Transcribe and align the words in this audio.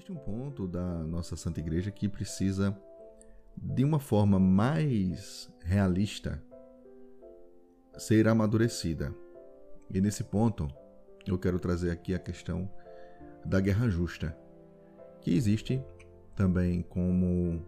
existe 0.00 0.12
um 0.12 0.16
ponto 0.16 0.66
da 0.66 1.04
nossa 1.04 1.36
Santa 1.36 1.60
Igreja 1.60 1.90
que 1.90 2.08
precisa, 2.08 2.74
de 3.54 3.84
uma 3.84 4.00
forma 4.00 4.38
mais 4.38 5.52
realista, 5.62 6.42
ser 7.98 8.26
amadurecida. 8.26 9.14
E 9.92 10.00
nesse 10.00 10.24
ponto, 10.24 10.68
eu 11.26 11.38
quero 11.38 11.58
trazer 11.58 11.90
aqui 11.90 12.14
a 12.14 12.18
questão 12.18 12.70
da 13.44 13.60
guerra 13.60 13.90
justa, 13.90 14.34
que 15.20 15.34
existe 15.34 15.82
também 16.34 16.80
como 16.82 17.62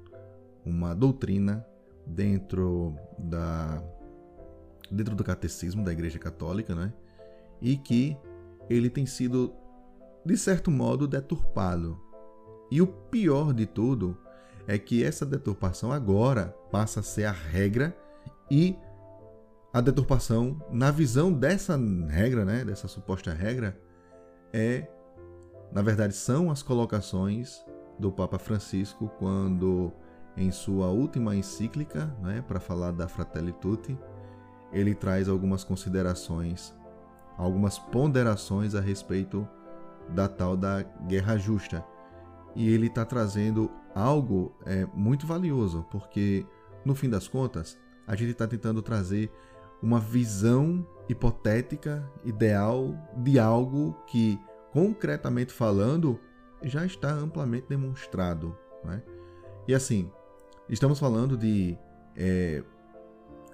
uma 0.65 0.95
doutrina 0.95 1.67
dentro 2.07 2.97
da 3.19 3.83
dentro 4.91 5.15
do 5.15 5.25
catecismo 5.25 5.85
da 5.85 5.93
Igreja 5.93 6.19
Católica, 6.19 6.75
né? 6.75 6.95
E 7.61 7.77
que 7.77 8.17
ele 8.71 8.89
tem 8.89 9.05
sido 9.05 9.55
de 10.25 10.37
certo 10.37 10.71
modo 10.71 11.07
deturpado. 11.07 12.12
E 12.73 12.81
o 12.81 12.87
pior 12.87 13.53
de 13.53 13.67
tudo 13.67 14.17
é 14.67 14.79
que 14.79 15.05
essa 15.05 15.27
deturpação 15.27 15.93
agora 15.93 16.57
passa 16.71 17.01
a 17.01 17.03
ser 17.03 17.27
a 17.27 17.31
regra 17.31 17.95
e 18.51 18.75
a 19.75 19.79
deturpação, 19.83 20.59
na 20.71 20.91
visão 20.91 21.31
dessa 21.31 21.79
regra, 22.09 22.47
né, 22.47 22.65
dessa 22.65 22.89
suposta 22.89 23.31
regra, 23.31 23.79
é, 24.55 24.89
na 25.71 25.83
verdade, 25.83 26.15
são 26.15 26.51
as 26.51 26.63
colocações 26.63 27.63
do 27.99 28.11
Papa 28.11 28.39
Francisco 28.39 29.13
quando, 29.19 29.93
em 30.35 30.51
sua 30.51 30.87
última 30.87 31.37
encíclica, 31.37 32.07
né, 32.23 32.43
para 32.49 32.59
falar 32.59 32.93
da 32.93 33.07
Fratelli 33.07 33.53
Tutti, 33.53 33.99
ele 34.73 34.95
traz 34.95 35.29
algumas 35.29 35.63
considerações, 35.63 36.75
algumas 37.37 37.79
ponderações 37.79 38.75
a 38.75 38.81
respeito 38.81 39.47
da 40.09 40.27
tal 40.27 40.57
da 40.57 40.81
guerra 41.07 41.37
justa. 41.37 41.85
E 42.55 42.69
ele 42.73 42.87
está 42.87 43.05
trazendo 43.05 43.71
algo 43.95 44.55
é, 44.67 44.87
muito 44.95 45.27
valioso, 45.27 45.87
porque 45.91 46.47
no 46.85 46.95
fim 46.95 47.09
das 47.09 47.29
contas, 47.29 47.79
a 48.07 48.15
gente 48.15 48.33
está 48.33 48.47
tentando 48.47 48.83
trazer 48.83 49.31
uma 49.83 49.99
visão 49.99 50.87
hipotética, 51.09 52.09
ideal 52.25 52.95
de 53.17 53.39
algo 53.39 53.97
que, 54.07 54.39
concretamente 54.73 55.53
falando, 55.53 56.19
já 56.63 56.85
está 56.87 57.11
amplamente 57.13 57.67
demonstrado. 57.69 58.57
Né? 58.85 59.03
E 59.67 59.75
assim, 59.75 60.11
estamos 60.69 60.99
falando 60.99 61.37
de, 61.37 61.77
é, 62.17 62.63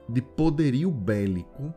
de 0.09 0.23
poderio 0.23 0.91
bélico 0.91 1.73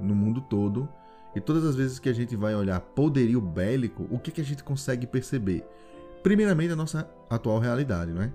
no 0.00 0.14
mundo 0.14 0.40
todo. 0.42 0.88
E 1.34 1.40
todas 1.40 1.64
as 1.64 1.76
vezes 1.76 1.98
que 1.98 2.08
a 2.08 2.12
gente 2.12 2.36
vai 2.36 2.54
olhar 2.54 2.80
poderio 2.80 3.40
bélico, 3.40 4.06
o 4.10 4.18
que, 4.18 4.30
que 4.30 4.40
a 4.40 4.44
gente 4.44 4.64
consegue 4.64 5.06
perceber? 5.06 5.64
Primeiramente, 6.22 6.72
a 6.72 6.76
nossa 6.76 7.08
atual 7.30 7.58
realidade, 7.58 8.12
né? 8.12 8.32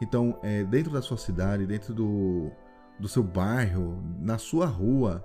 Então, 0.00 0.38
é, 0.42 0.64
dentro 0.64 0.92
da 0.92 1.00
sua 1.00 1.16
cidade, 1.16 1.66
dentro 1.66 1.94
do, 1.94 2.50
do 2.98 3.08
seu 3.08 3.22
bairro, 3.22 4.02
na 4.20 4.38
sua 4.38 4.66
rua, 4.66 5.24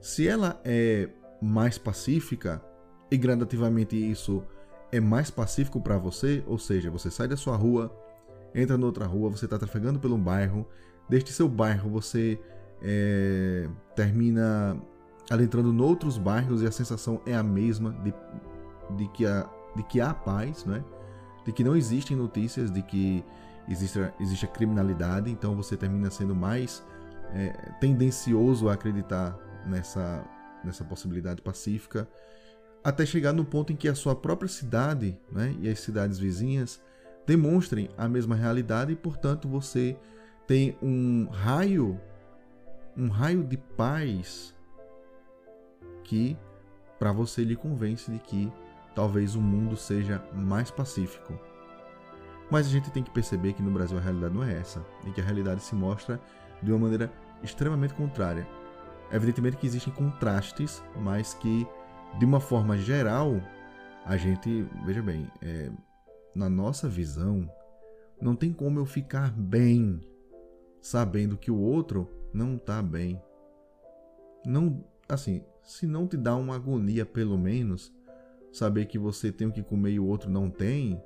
se 0.00 0.26
ela 0.26 0.60
é 0.64 1.08
mais 1.40 1.78
pacífica 1.78 2.62
e 3.10 3.16
gradativamente 3.16 3.96
isso 3.96 4.42
é 4.90 5.00
mais 5.00 5.30
pacífico 5.30 5.80
para 5.80 5.98
você, 5.98 6.42
ou 6.46 6.58
seja, 6.58 6.90
você 6.90 7.10
sai 7.10 7.28
da 7.28 7.36
sua 7.36 7.56
rua, 7.56 7.94
entra 8.54 8.76
noutra 8.76 9.06
rua, 9.06 9.30
você 9.30 9.44
está 9.44 9.58
trafegando 9.58 9.98
pelo 9.98 10.16
bairro, 10.16 10.66
deste 11.08 11.32
seu 11.32 11.48
bairro 11.48 11.90
você 11.90 12.40
é, 12.82 13.68
termina 13.94 14.80
adentrando 15.30 15.72
noutros 15.72 16.18
bairros 16.18 16.62
e 16.62 16.66
a 16.66 16.70
sensação 16.70 17.20
é 17.26 17.34
a 17.34 17.42
mesma 17.42 17.92
de, 18.02 18.14
de, 18.96 19.08
que, 19.08 19.26
a, 19.26 19.48
de 19.74 19.82
que 19.84 20.00
há 20.00 20.14
paz, 20.14 20.64
né? 20.64 20.84
De 21.46 21.52
que 21.52 21.62
não 21.62 21.76
existem 21.76 22.16
notícias 22.16 22.70
de 22.70 22.82
que 22.82 23.24
existe, 23.68 23.98
existe 24.18 24.44
a 24.44 24.48
criminalidade, 24.48 25.30
então 25.30 25.54
você 25.54 25.76
termina 25.76 26.10
sendo 26.10 26.34
mais 26.34 26.84
é, 27.32 27.50
tendencioso 27.80 28.68
a 28.68 28.74
acreditar 28.74 29.38
nessa, 29.64 30.24
nessa 30.64 30.84
possibilidade 30.84 31.40
pacífica, 31.40 32.08
até 32.82 33.06
chegar 33.06 33.32
no 33.32 33.44
ponto 33.44 33.72
em 33.72 33.76
que 33.76 33.88
a 33.88 33.94
sua 33.94 34.14
própria 34.14 34.48
cidade 34.48 35.18
né, 35.30 35.54
e 35.60 35.68
as 35.68 35.80
cidades 35.80 36.18
vizinhas 36.18 36.82
demonstrem 37.24 37.90
a 37.96 38.08
mesma 38.08 38.34
realidade 38.34 38.92
e, 38.92 38.96
portanto, 38.96 39.48
você 39.48 39.96
tem 40.46 40.76
um 40.82 41.26
raio, 41.30 42.00
um 42.96 43.08
raio 43.08 43.42
de 43.42 43.56
paz 43.56 44.54
que 46.04 46.36
para 46.98 47.12
você 47.12 47.42
lhe 47.42 47.56
convence 47.56 48.10
de 48.10 48.18
que 48.18 48.52
talvez 48.96 49.36
o 49.36 49.40
mundo 49.42 49.76
seja 49.76 50.24
mais 50.34 50.70
pacífico. 50.70 51.38
Mas 52.50 52.66
a 52.66 52.70
gente 52.70 52.90
tem 52.90 53.02
que 53.02 53.10
perceber 53.10 53.52
que 53.52 53.62
no 53.62 53.70
Brasil 53.70 53.98
a 53.98 54.00
realidade 54.00 54.34
não 54.34 54.42
é 54.42 54.54
essa, 54.54 54.84
e 55.06 55.10
que 55.10 55.20
a 55.20 55.24
realidade 55.24 55.62
se 55.62 55.74
mostra 55.74 56.18
de 56.62 56.72
uma 56.72 56.78
maneira 56.78 57.12
extremamente 57.42 57.92
contrária. 57.92 58.48
Evidentemente 59.12 59.58
que 59.58 59.66
existem 59.66 59.92
contrastes, 59.92 60.82
mas 60.96 61.34
que, 61.34 61.66
de 62.18 62.24
uma 62.24 62.40
forma 62.40 62.78
geral, 62.78 63.40
a 64.04 64.16
gente, 64.16 64.66
veja 64.86 65.02
bem, 65.02 65.30
é, 65.42 65.70
na 66.34 66.48
nossa 66.48 66.88
visão, 66.88 67.48
não 68.20 68.34
tem 68.34 68.52
como 68.52 68.78
eu 68.78 68.86
ficar 68.86 69.30
bem 69.30 70.00
sabendo 70.80 71.36
que 71.36 71.50
o 71.50 71.58
outro 71.58 72.08
não 72.32 72.56
está 72.56 72.80
bem. 72.80 73.20
Não, 74.46 74.82
assim, 75.08 75.44
se 75.62 75.86
não 75.86 76.06
te 76.06 76.16
dá 76.16 76.34
uma 76.34 76.54
agonia, 76.54 77.04
pelo 77.04 77.36
menos, 77.36 77.92
saber 78.56 78.86
que 78.86 78.98
você 78.98 79.30
tem 79.30 79.46
o 79.46 79.52
que 79.52 79.62
comer 79.62 79.90
e 79.90 80.00
o 80.00 80.06
outro 80.06 80.30
não 80.30 80.50
tem, 80.50 81.02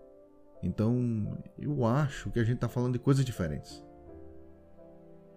então 0.63 1.39
eu 1.59 1.85
acho 1.85 2.31
que 2.31 2.39
a 2.39 2.45
gente 2.45 2.57
está 2.57 2.69
falando 2.69 2.93
de 2.93 2.99
coisas 2.99 3.25
diferentes. 3.25 3.85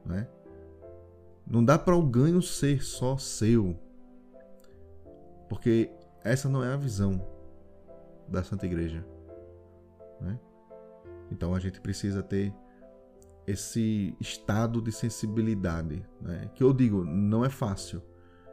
Né? 0.06 0.28
Não 1.46 1.64
dá 1.64 1.78
para 1.80 1.96
o 1.96 2.04
ganho 2.04 2.42
ser 2.42 2.84
só 2.84 3.18
seu. 3.18 3.78
Porque 5.50 5.90
essa 6.24 6.50
não 6.50 6.64
é 6.64 6.74
a 6.74 6.78
visão 6.78 7.26
da 8.28 8.44
Santa 8.44 8.66
Igreja. 8.66 9.06
Né? 10.20 10.40
Então 11.32 11.56
a 11.56 11.60
gente 11.60 11.82
precisa 11.82 12.22
ter 12.22 12.54
esse 13.48 14.16
estado 14.20 14.82
de 14.82 14.92
sensibilidade. 14.92 16.06
Né? 16.22 16.50
Que 16.54 16.64
eu 16.64 16.74
digo, 16.74 17.04
não 17.04 17.44
é 17.44 17.50
fácil 17.50 18.02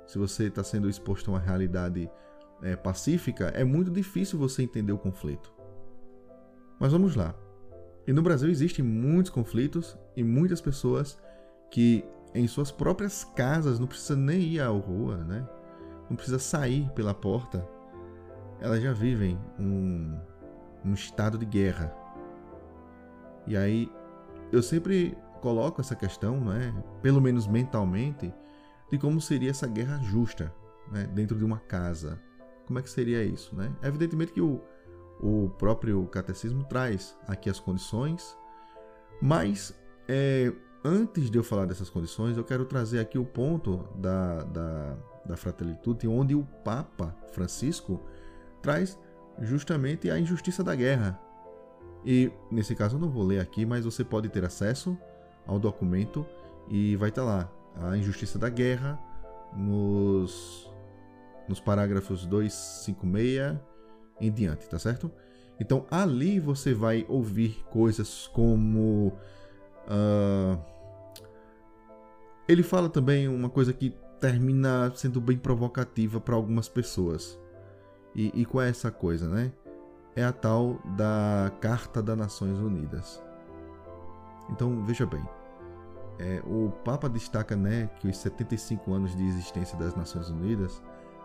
se 0.07 0.19
você 0.19 0.45
está 0.45 0.65
sendo 0.65 0.89
exposto 0.89 1.31
a 1.31 1.35
uma 1.35 1.41
realidade 1.41 2.11
é, 2.63 2.77
pacífica, 2.77 3.47
é 3.49 3.65
muito 3.65 3.91
difícil 3.91 4.39
você 4.39 4.63
entender 4.63 4.93
o 4.93 4.99
conflito. 4.99 5.53
Mas 6.79 6.93
vamos 6.93 7.15
lá. 7.15 7.35
E 8.07 8.13
no 8.13 8.23
Brasil 8.23 8.49
existem 8.49 8.85
muitos 8.85 9.31
conflitos 9.31 9.99
e 10.17 10.25
muitas 10.25 10.61
pessoas 10.61 11.19
que 11.71 12.05
em 12.35 12.47
suas 12.47 12.71
próprias 12.71 13.25
casas 13.25 13.79
não 13.79 13.87
precisa 13.87 14.17
nem 14.17 14.41
ir 14.41 14.61
à 14.61 14.69
rua, 14.69 15.19
né? 15.19 15.47
Não 16.09 16.17
precisa 16.17 16.39
sair 16.39 16.91
pela 16.91 17.15
porta. 17.15 17.67
Elas 18.61 18.83
já 18.83 18.93
vivem 18.93 19.39
um, 19.59 20.19
um 20.85 20.93
estado 20.93 21.39
de 21.39 21.47
guerra. 21.47 21.95
E 23.47 23.57
aí 23.57 23.91
eu 24.53 24.63
sempre 24.63 25.17
coloco 25.41 25.81
essa 25.81 25.95
questão, 25.95 26.41
né? 26.41 26.73
Pelo 27.03 27.21
menos 27.21 27.47
mentalmente, 27.47 28.33
de 28.91 28.99
como 28.99 29.21
seria 29.21 29.51
essa 29.51 29.67
guerra 29.67 29.99
justa 30.03 30.53
né, 30.91 31.05
dentro 31.15 31.37
de 31.37 31.45
uma 31.45 31.59
casa. 31.59 32.21
Como 32.71 32.79
é 32.79 32.83
que 32.83 32.89
seria 32.89 33.25
isso? 33.25 33.53
Né? 33.57 33.75
Evidentemente 33.83 34.31
que 34.31 34.41
o, 34.41 34.61
o 35.21 35.51
próprio 35.59 36.07
catecismo 36.07 36.63
traz 36.63 37.17
aqui 37.27 37.51
as 37.51 37.59
condições, 37.59 38.39
mas 39.21 39.75
é, 40.07 40.53
antes 40.85 41.29
de 41.29 41.37
eu 41.37 41.43
falar 41.43 41.67
dessas 41.67 41.91
condições, 41.91 42.37
eu 42.37 42.45
quero 42.45 42.65
trazer 42.65 43.01
aqui 43.01 43.19
o 43.19 43.25
ponto 43.25 43.89
da, 43.97 44.45
da, 44.45 44.97
da 45.27 45.37
Fratelitude, 45.37 46.07
onde 46.07 46.37
o 46.37 46.45
Papa 46.65 47.13
Francisco 47.33 48.01
traz 48.63 48.97
justamente 49.41 50.09
a 50.09 50.17
injustiça 50.17 50.63
da 50.63 50.77
guerra. 50.77 51.21
E 52.07 52.31
nesse 52.53 52.77
caso 52.77 52.95
eu 52.95 53.01
não 53.01 53.11
vou 53.11 53.25
ler 53.25 53.41
aqui, 53.41 53.67
mas 53.67 53.85
você 53.85 54.05
pode 54.05 54.29
ter 54.29 54.45
acesso 54.45 54.97
ao 55.45 55.59
documento 55.59 56.25
e 56.69 56.95
vai 56.95 57.09
estar 57.09 57.25
lá 57.25 57.51
a 57.83 57.97
injustiça 57.97 58.39
da 58.39 58.49
guerra 58.49 58.97
nos, 59.57 60.70
nos 61.51 61.61
parágrafos 61.61 62.25
256 62.25 63.59
em 64.21 64.31
diante, 64.31 64.69
tá 64.69 64.79
certo? 64.79 65.11
Então 65.59 65.85
ali 65.91 66.39
você 66.39 66.73
vai 66.73 67.05
ouvir 67.09 67.63
coisas 67.71 68.29
como. 68.29 69.13
Uh, 69.87 70.59
ele 72.49 72.63
fala 72.63 72.89
também 72.89 73.29
uma 73.29 73.51
coisa 73.51 73.73
que 73.73 73.95
termina 74.21 74.93
sendo 74.95 75.21
bem 75.21 75.37
provocativa 75.37 76.21
para 76.21 76.37
algumas 76.37 76.69
pessoas. 76.69 77.39
E, 78.15 78.31
e 78.41 78.45
qual 78.45 78.65
é 78.65 78.71
essa 78.71 78.91
coisa, 78.91 79.29
né? 79.29 79.53
É 80.15 80.25
a 80.25 80.33
tal 80.33 80.81
da 80.97 81.53
Carta 81.61 82.03
das 82.03 82.17
Nações 82.17 82.59
Unidas. 82.59 83.23
Então 84.51 84.85
veja 84.85 85.07
bem, 85.07 85.25
é, 86.21 86.43
o 86.45 86.71
Papa 86.85 87.09
destaca 87.09 87.57
né, 87.57 87.89
que 87.99 88.07
os 88.07 88.19
75 88.19 88.93
anos 88.93 89.17
de 89.17 89.25
existência 89.25 89.79
das 89.79 89.95
Nações 89.95 90.29
Unidas, 90.29 90.83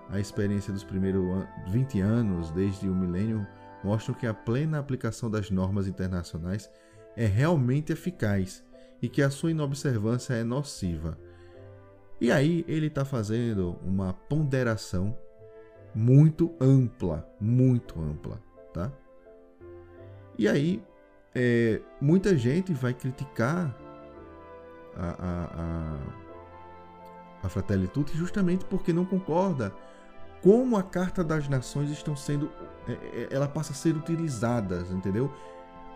a 0.09 0.19
experiência 0.19 0.71
dos 0.71 0.83
primeiros 0.83 1.23
20 1.67 1.99
anos, 2.01 2.51
desde 2.51 2.89
o 2.89 2.95
milênio, 2.95 3.45
mostram 3.83 4.15
que 4.15 4.27
a 4.27 4.33
plena 4.33 4.79
aplicação 4.79 5.29
das 5.29 5.49
normas 5.49 5.87
internacionais 5.87 6.69
é 7.15 7.25
realmente 7.25 7.91
eficaz 7.91 8.63
e 9.01 9.09
que 9.09 9.21
a 9.21 9.29
sua 9.29 9.51
inobservância 9.51 10.33
é 10.33 10.43
nociva. 10.43 11.17
E 12.19 12.31
aí 12.31 12.63
ele 12.67 12.87
está 12.87 13.03
fazendo 13.03 13.77
uma 13.83 14.13
ponderação 14.13 15.17
muito 15.93 16.53
ampla, 16.59 17.27
muito 17.39 17.99
ampla, 18.01 18.41
tá? 18.73 18.91
E 20.37 20.47
aí 20.47 20.83
é, 21.33 21.81
muita 21.99 22.37
gente 22.37 22.73
vai 22.73 22.93
criticar 22.93 23.75
a, 24.95 25.09
a, 25.09 25.45
a, 25.61 25.99
a 27.43 27.49
Fratelli 27.49 27.87
Tutti 27.87 28.17
justamente 28.17 28.65
porque 28.65 28.93
não 28.93 29.05
concorda 29.05 29.73
como 30.45 30.77
a 30.77 30.83
Carta 30.83 31.23
das 31.23 31.49
Nações 31.49 31.89
estão 31.89 32.15
sendo, 32.15 32.51
é, 32.87 32.91
é, 32.91 33.27
ela 33.31 33.47
passa 33.47 33.71
a 33.71 33.75
ser 33.75 33.97
utilizada, 33.97 34.85
entendeu? 34.91 35.33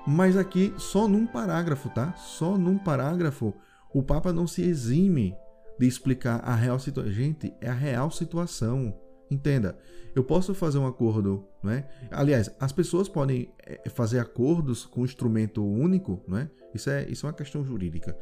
Mas 0.08 0.36
aqui 0.36 0.74
só 0.76 1.08
num 1.08 1.28
parágrafo, 1.28 1.88
tá? 1.90 2.16
Só 2.16 2.58
num 2.58 2.76
parágrafo 2.76 3.54
o 3.94 4.02
Papa 4.02 4.34
não 4.34 4.48
se 4.48 4.64
exime 4.64 5.36
de 5.78 5.86
explicar 5.86 6.38
a 6.44 6.56
real 6.56 6.80
situação. 6.80 7.12
Gente, 7.12 7.54
é 7.62 7.70
a 7.70 7.74
real 7.74 8.10
situação. 8.10 9.00
Entenda, 9.30 9.78
eu 10.16 10.24
posso 10.24 10.56
fazer 10.56 10.80
um 10.80 10.88
acordo, 10.88 11.48
né? 11.62 11.88
Aliás, 12.10 12.50
as 12.60 12.72
pessoas 12.72 13.08
podem 13.08 13.54
é, 13.64 13.88
fazer 13.88 14.18
acordos 14.18 14.84
com 14.84 15.02
um 15.02 15.06
instrumento 15.06 15.64
único, 15.64 16.24
né? 16.28 16.50
Isso 16.74 16.90
é, 16.90 17.08
isso 17.08 17.28
é 17.28 17.30
uma 17.30 17.36
questão 17.36 17.64
jurídica. 17.64 18.18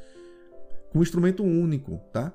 Com 0.90 1.00
um 1.00 1.04
instrumento 1.04 1.42
único, 1.42 2.02
tá? 2.12 2.34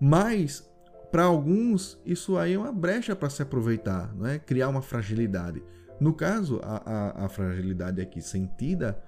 Mas 0.00 0.67
para 1.10 1.24
alguns 1.24 1.98
isso 2.04 2.36
aí 2.36 2.54
é 2.54 2.58
uma 2.58 2.72
brecha 2.72 3.16
para 3.16 3.30
se 3.30 3.42
aproveitar, 3.42 4.14
não 4.14 4.26
é? 4.26 4.38
Criar 4.38 4.68
uma 4.68 4.82
fragilidade. 4.82 5.62
No 6.00 6.12
caso, 6.12 6.60
a, 6.62 6.76
a, 6.84 7.24
a 7.26 7.28
fragilidade 7.28 8.00
aqui 8.00 8.20
sentida 8.20 9.02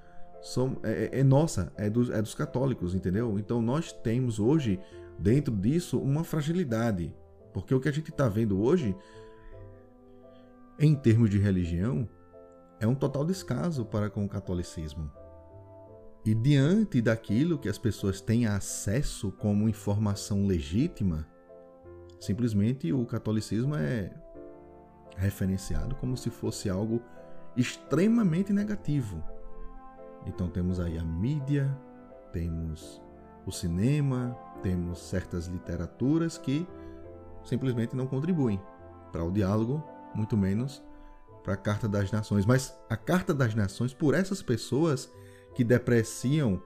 é, 0.83 0.91
é, 0.91 1.21
é, 1.21 1.25
nossa, 1.25 1.73
é 1.77 1.91
dos, 1.91 2.09
é 2.11 2.21
dos 2.21 2.35
católicos, 2.35 2.95
entendeu? 2.95 3.39
Então 3.39 3.61
nós 3.61 3.93
temos 3.93 4.39
hoje 4.39 4.81
dentro 5.19 5.55
disso 5.55 5.99
uma 5.99 6.25
fragilidade, 6.25 7.15
porque 7.53 7.75
o 7.75 7.81
que 7.81 7.89
a 7.89 7.93
gente 7.93 8.11
está 8.11 8.29
vendo 8.29 8.61
hoje, 8.61 8.97
em 10.79 10.95
termos 10.95 11.29
de 11.29 11.39
religião, 11.39 12.09
é 12.81 12.87
um 12.87 12.95
total 12.95 13.25
descaso 13.25 13.85
para 13.85 14.09
com 14.09 14.25
o 14.25 14.29
catolicismo. 14.29 15.11
E 16.25 16.35
diante 16.35 17.01
daquilo 17.01 17.59
que 17.59 17.69
as 17.69 17.79
pessoas 17.79 18.21
têm 18.21 18.47
acesso 18.47 19.31
como 19.33 19.69
informação 19.69 20.47
legítima, 20.47 21.27
simplesmente 22.21 22.93
o 22.93 23.05
catolicismo 23.07 23.75
é 23.75 24.13
referenciado 25.17 25.95
como 25.97 26.17
se 26.17 26.31
fosse 26.31 26.69
algo 26.71 27.03
extremamente 27.57 28.53
negativo. 28.53 29.23
Então 30.27 30.49
temos 30.49 30.79
aí 30.79 30.99
a 30.99 31.03
mídia, 31.03 31.77
temos 32.33 33.03
o 33.47 33.51
cinema, 33.51 34.37
temos 34.63 35.01
certas 35.01 35.47
literaturas 35.47 36.39
que 36.39 36.67
simplesmente 37.45 37.97
não 37.97 38.07
contribuem 38.07 38.61
para 39.11 39.25
o 39.25 39.33
diálogo, 39.33 39.83
muito 40.15 40.37
menos 40.37 40.83
para 41.43 41.55
a 41.55 41.57
Carta 41.57 41.89
das 41.89 42.13
Nações. 42.13 42.45
Mas 42.45 42.79
a 42.89 42.97
Carta 42.97 43.33
das 43.33 43.55
Nações, 43.55 43.95
por 43.95 44.15
essas 44.15 44.43
pessoas 44.43 45.11
que 45.55 45.65
depreciam 45.65 46.63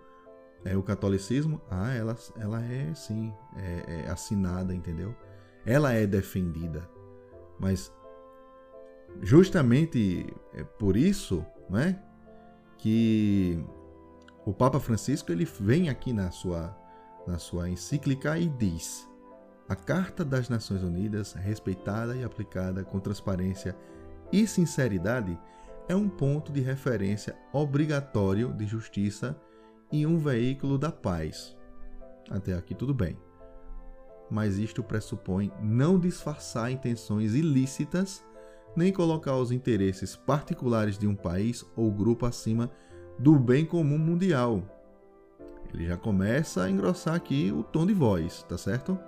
é, 0.64 0.76
o 0.76 0.82
catolicismo, 0.82 1.60
ah, 1.70 1.92
ela, 1.92 2.16
ela 2.36 2.62
é 2.62 2.92
sim 2.94 3.32
é, 3.56 4.04
é 4.06 4.10
assinada, 4.10 4.74
entendeu? 4.74 5.14
Ela 5.64 5.92
é 5.92 6.06
defendida. 6.06 6.88
Mas 7.58 7.92
justamente 9.22 10.26
é 10.52 10.64
por 10.64 10.96
isso, 10.96 11.44
não 11.68 11.78
é, 11.78 11.98
que 12.78 13.64
o 14.44 14.52
Papa 14.52 14.78
Francisco 14.78 15.32
ele 15.32 15.44
vem 15.44 15.88
aqui 15.88 16.12
na 16.12 16.30
sua 16.30 16.76
na 17.26 17.38
sua 17.38 17.70
encíclica 17.70 18.38
e 18.38 18.48
diz: 18.48 19.08
a 19.68 19.74
Carta 19.74 20.24
das 20.24 20.48
Nações 20.48 20.82
Unidas, 20.82 21.32
respeitada 21.32 22.14
e 22.14 22.22
aplicada 22.22 22.84
com 22.84 23.00
transparência 23.00 23.74
e 24.30 24.46
sinceridade, 24.46 25.38
é 25.88 25.96
um 25.96 26.08
ponto 26.08 26.52
de 26.52 26.60
referência 26.60 27.36
obrigatório 27.52 28.52
de 28.52 28.66
justiça 28.66 29.38
e 29.90 30.06
um 30.06 30.18
veículo 30.18 30.76
da 30.76 30.92
paz. 30.92 31.56
Até 32.30 32.54
aqui 32.54 32.74
tudo 32.74 32.92
bem. 32.92 33.16
Mas 34.30 34.58
isto 34.58 34.82
pressupõe 34.82 35.52
não 35.62 35.98
disfarçar 35.98 36.70
intenções 36.70 37.34
ilícitas, 37.34 38.24
nem 38.76 38.92
colocar 38.92 39.36
os 39.36 39.52
interesses 39.52 40.16
particulares 40.16 40.98
de 40.98 41.06
um 41.06 41.14
país 41.14 41.64
ou 41.76 41.90
grupo 41.90 42.26
acima 42.26 42.70
do 43.18 43.38
bem 43.38 43.64
comum 43.64 43.98
mundial. 43.98 44.62
Ele 45.72 45.86
já 45.86 45.96
começa 45.96 46.62
a 46.62 46.70
engrossar 46.70 47.14
aqui 47.14 47.52
o 47.52 47.62
tom 47.62 47.86
de 47.86 47.92
voz, 47.92 48.42
tá 48.48 48.56
certo? 48.56 48.98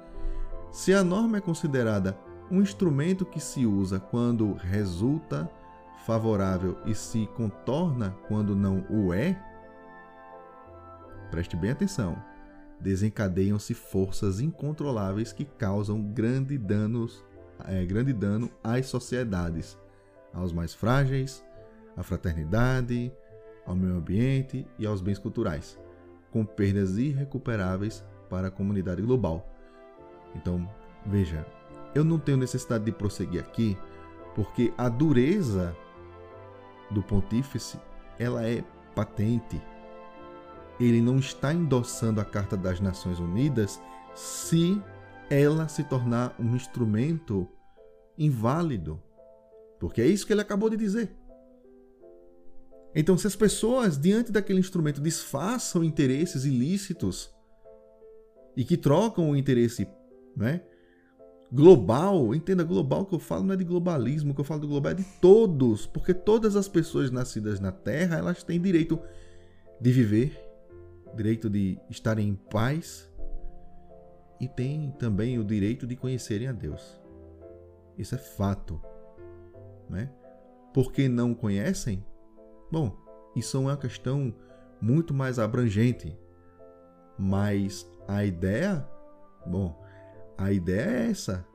Se 0.71 0.93
a 0.93 1.03
norma 1.03 1.39
é 1.39 1.41
considerada 1.41 2.17
um 2.51 2.61
instrumento 2.61 3.25
que 3.25 3.41
se 3.41 3.67
usa 3.67 3.99
quando 3.99 4.55
resulta 4.55 5.51
favorável 6.05 6.79
e 6.85 6.95
se 6.95 7.27
contorna 7.35 8.17
quando 8.29 8.55
não 8.55 8.85
o 8.89 9.13
é, 9.13 9.41
preste 11.31 11.57
bem 11.57 11.71
atenção. 11.71 12.17
Desencadeiam-se 12.81 13.75
forças 13.75 14.41
incontroláveis 14.41 15.33
que 15.33 15.45
causam 15.45 16.03
grande, 16.03 16.59
danos, 16.59 17.25
é, 17.67 17.85
grande 17.85 18.13
dano 18.13 18.51
às 18.63 18.87
sociedades, 18.87 19.79
aos 20.33 20.53
mais 20.53 20.75
frágeis, 20.75 21.43
à 21.97 22.03
fraternidade, 22.03 23.13
ao 23.65 23.75
meio 23.75 23.97
ambiente 23.97 24.67
e 24.79 24.87
aos 24.87 25.01
bens 25.01 25.19
culturais, 25.19 25.79
com 26.31 26.45
perdas 26.45 26.99
irrecuperáveis 26.99 28.05
para 28.29 28.49
a 28.49 28.51
comunidade 28.51 29.01
global 29.03 29.57
então, 30.37 30.69
veja, 31.05 31.47
eu 31.95 32.05
não 32.05 32.19
tenho 32.19 32.37
necessidade 32.37 32.85
de 32.85 32.93
prosseguir 32.93 33.41
aqui, 33.41 33.77
porque 34.35 34.73
a 34.77 34.89
dureza 34.89 35.75
do 36.91 37.03
pontífice, 37.03 37.81
ela 38.19 38.47
é 38.47 38.63
patente. 38.95 39.61
Ele 40.79 41.01
não 41.01 41.19
está 41.19 41.53
endossando 41.53 42.21
a 42.21 42.25
Carta 42.25 42.57
das 42.57 42.81
Nações 42.81 43.19
Unidas 43.19 43.81
se 44.15 44.81
ela 45.31 45.69
se 45.69 45.85
tornar 45.85 46.35
um 46.39 46.55
instrumento 46.55 47.49
inválido. 48.19 49.03
Porque 49.79 50.01
é 50.01 50.07
isso 50.07 50.27
que 50.27 50.33
ele 50.33 50.41
acabou 50.41 50.71
de 50.71 50.77
dizer. 50.77 51.11
Então, 52.95 53.19
se 53.19 53.27
as 53.27 53.37
pessoas, 53.37 53.99
diante 53.99 54.33
daquele 54.33 54.59
instrumento, 54.59 55.03
disfarçam 55.03 55.85
interesses 55.85 56.45
ilícitos 56.45 57.31
e 58.57 58.65
que 58.65 58.77
trocam 58.77 59.31
o 59.31 59.37
interesse 59.37 59.87
né? 60.37 60.61
Global, 61.51 62.35
entenda 62.35 62.65
global 62.65 63.07
que 63.07 63.15
eu 63.15 63.19
falo 63.19 63.45
não 63.45 63.55
é 63.55 63.57
de 63.57 63.65
globalismo, 63.65 64.35
que 64.35 64.41
eu 64.41 64.45
falo 64.45 64.61
do 64.61 64.69
global 64.69 64.93
é 64.93 64.97
de 64.97 65.05
todos, 65.21 65.87
porque 65.87 66.13
todas 66.13 66.57
as 66.57 66.69
pessoas 66.69 67.11
nascidas 67.11 67.61
na 67.61 67.71
Terra, 67.71 68.19
elas 68.19 68.43
têm 68.43 68.61
direito 68.61 69.01
de 69.81 69.93
viver, 69.93 70.46
direito 71.15 71.49
de 71.49 71.79
estar 71.89 72.19
em 72.19 72.35
paz 72.35 73.11
e 74.41 74.49
têm 74.49 74.91
também 74.99 75.39
o 75.39 75.45
direito 75.45 75.87
de 75.87 75.97
conhecerem 75.97 76.49
a 76.49 76.53
Deus. 76.53 77.01
Isso 77.97 78.15
é 78.15 78.19
fato, 78.19 78.81
né? 79.89 80.11
Porque 80.75 81.09
não 81.09 81.35
conhecem? 81.35 82.05
Bom, 82.71 82.97
isso 83.35 83.57
é 83.57 83.61
uma 83.61 83.77
questão 83.77 84.35
muito 84.81 85.15
mais 85.15 85.39
abrangente. 85.39 86.19
Mas 87.19 87.91
a 88.07 88.25
ideia, 88.25 88.87
bom, 89.47 89.83
a 90.37 90.53
ideia 90.53 91.07
é 91.07 91.11
essa. 91.11 91.47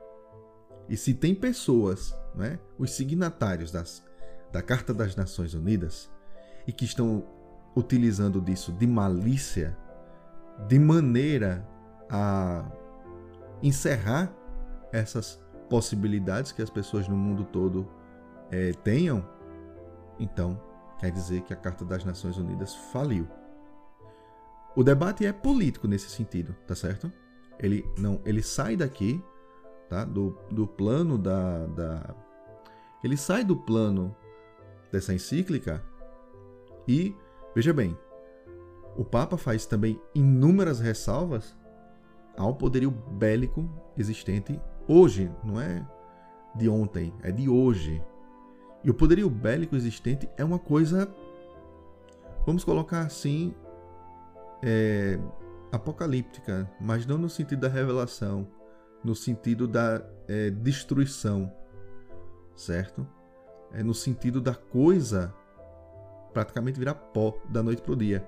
E 0.88 0.96
se 0.96 1.14
tem 1.14 1.34
pessoas, 1.34 2.12
né, 2.34 2.58
os 2.76 2.92
signatários 2.92 3.70
das, 3.70 4.04
da 4.50 4.60
Carta 4.60 4.92
das 4.92 5.14
Nações 5.14 5.54
Unidas, 5.54 6.10
e 6.66 6.72
que 6.72 6.84
estão 6.84 7.24
utilizando 7.76 8.40
disso 8.40 8.72
de 8.72 8.86
malícia, 8.86 9.76
de 10.68 10.78
maneira 10.78 11.66
a 12.10 12.64
encerrar 13.62 14.32
essas 14.92 15.42
possibilidades 15.68 16.52
que 16.52 16.60
as 16.60 16.70
pessoas 16.70 17.08
no 17.08 17.16
mundo 17.16 17.44
todo 17.44 17.88
é, 18.50 18.72
tenham, 18.72 19.26
então 20.18 20.60
quer 20.98 21.10
dizer 21.10 21.40
que 21.42 21.52
a 21.52 21.56
Carta 21.56 21.84
das 21.84 22.04
Nações 22.04 22.36
Unidas 22.36 22.74
faliu. 22.92 23.26
O 24.76 24.84
debate 24.84 25.24
é 25.24 25.32
político 25.32 25.88
nesse 25.88 26.10
sentido, 26.10 26.54
tá 26.66 26.74
certo? 26.74 27.10
ele 27.62 27.88
não, 27.96 28.20
ele 28.24 28.42
sai 28.42 28.76
daqui, 28.76 29.22
tá? 29.88 30.04
Do, 30.04 30.36
do 30.50 30.66
plano 30.66 31.16
da, 31.16 31.66
da, 31.68 32.14
ele 33.02 33.16
sai 33.16 33.44
do 33.44 33.56
plano 33.56 34.14
dessa 34.90 35.14
encíclica 35.14 35.82
e 36.86 37.14
veja 37.54 37.72
bem, 37.72 37.96
o 38.96 39.04
Papa 39.04 39.36
faz 39.36 39.66
também 39.66 40.00
inúmeras 40.14 40.80
ressalvas 40.80 41.56
ao 42.36 42.54
poderio 42.54 42.90
bélico 42.90 43.68
existente 43.96 44.60
hoje, 44.86 45.30
não 45.44 45.60
é 45.60 45.86
de 46.54 46.68
ontem, 46.68 47.12
é 47.22 47.30
de 47.30 47.48
hoje. 47.48 48.02
E 48.84 48.90
o 48.90 48.94
poderio 48.94 49.30
bélico 49.30 49.76
existente 49.76 50.28
é 50.36 50.44
uma 50.44 50.58
coisa, 50.58 51.12
vamos 52.44 52.64
colocar 52.64 53.00
assim, 53.00 53.54
é, 54.62 55.18
apocalíptica, 55.70 56.70
mas 56.80 57.06
não 57.06 57.16
no 57.16 57.30
sentido 57.30 57.60
da 57.60 57.68
revelação, 57.68 58.46
no 59.02 59.14
sentido 59.14 59.66
da 59.66 60.04
é, 60.28 60.50
destruição, 60.50 61.50
certo? 62.54 63.06
É 63.72 63.82
no 63.82 63.94
sentido 63.94 64.40
da 64.40 64.54
coisa 64.54 65.34
praticamente 66.32 66.78
virar 66.78 66.94
pó 66.94 67.38
da 67.48 67.62
noite 67.62 67.82
para 67.82 67.92
o 67.92 67.96
dia. 67.96 68.26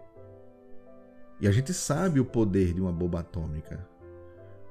E 1.41 1.49
a 1.49 1.51
gente 1.51 1.73
sabe 1.73 2.21
o 2.21 2.25
poder 2.25 2.73
de 2.73 2.81
uma 2.81 2.93
bomba 2.93 3.21
atômica. 3.21 3.87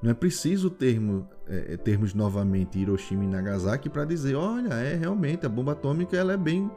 Não 0.02 0.12
é 0.12 0.14
preciso 0.14 0.70
termo, 0.70 1.28
é, 1.48 1.74
é 1.74 1.78
termos 1.78 2.14
novamente 2.14 2.78
Hiroshima 2.78 3.24
e 3.24 3.28
Nagasaki 3.28 3.90
para 3.90 4.06
dizer, 4.06 4.36
olha, 4.36 4.74
é 4.74 4.96
realmente 4.96 5.46
a 5.46 5.50
bomba 5.50 5.74
atômica 5.74 6.18
ela 6.18 6.34
é 6.34 6.38
bem, 6.38 6.70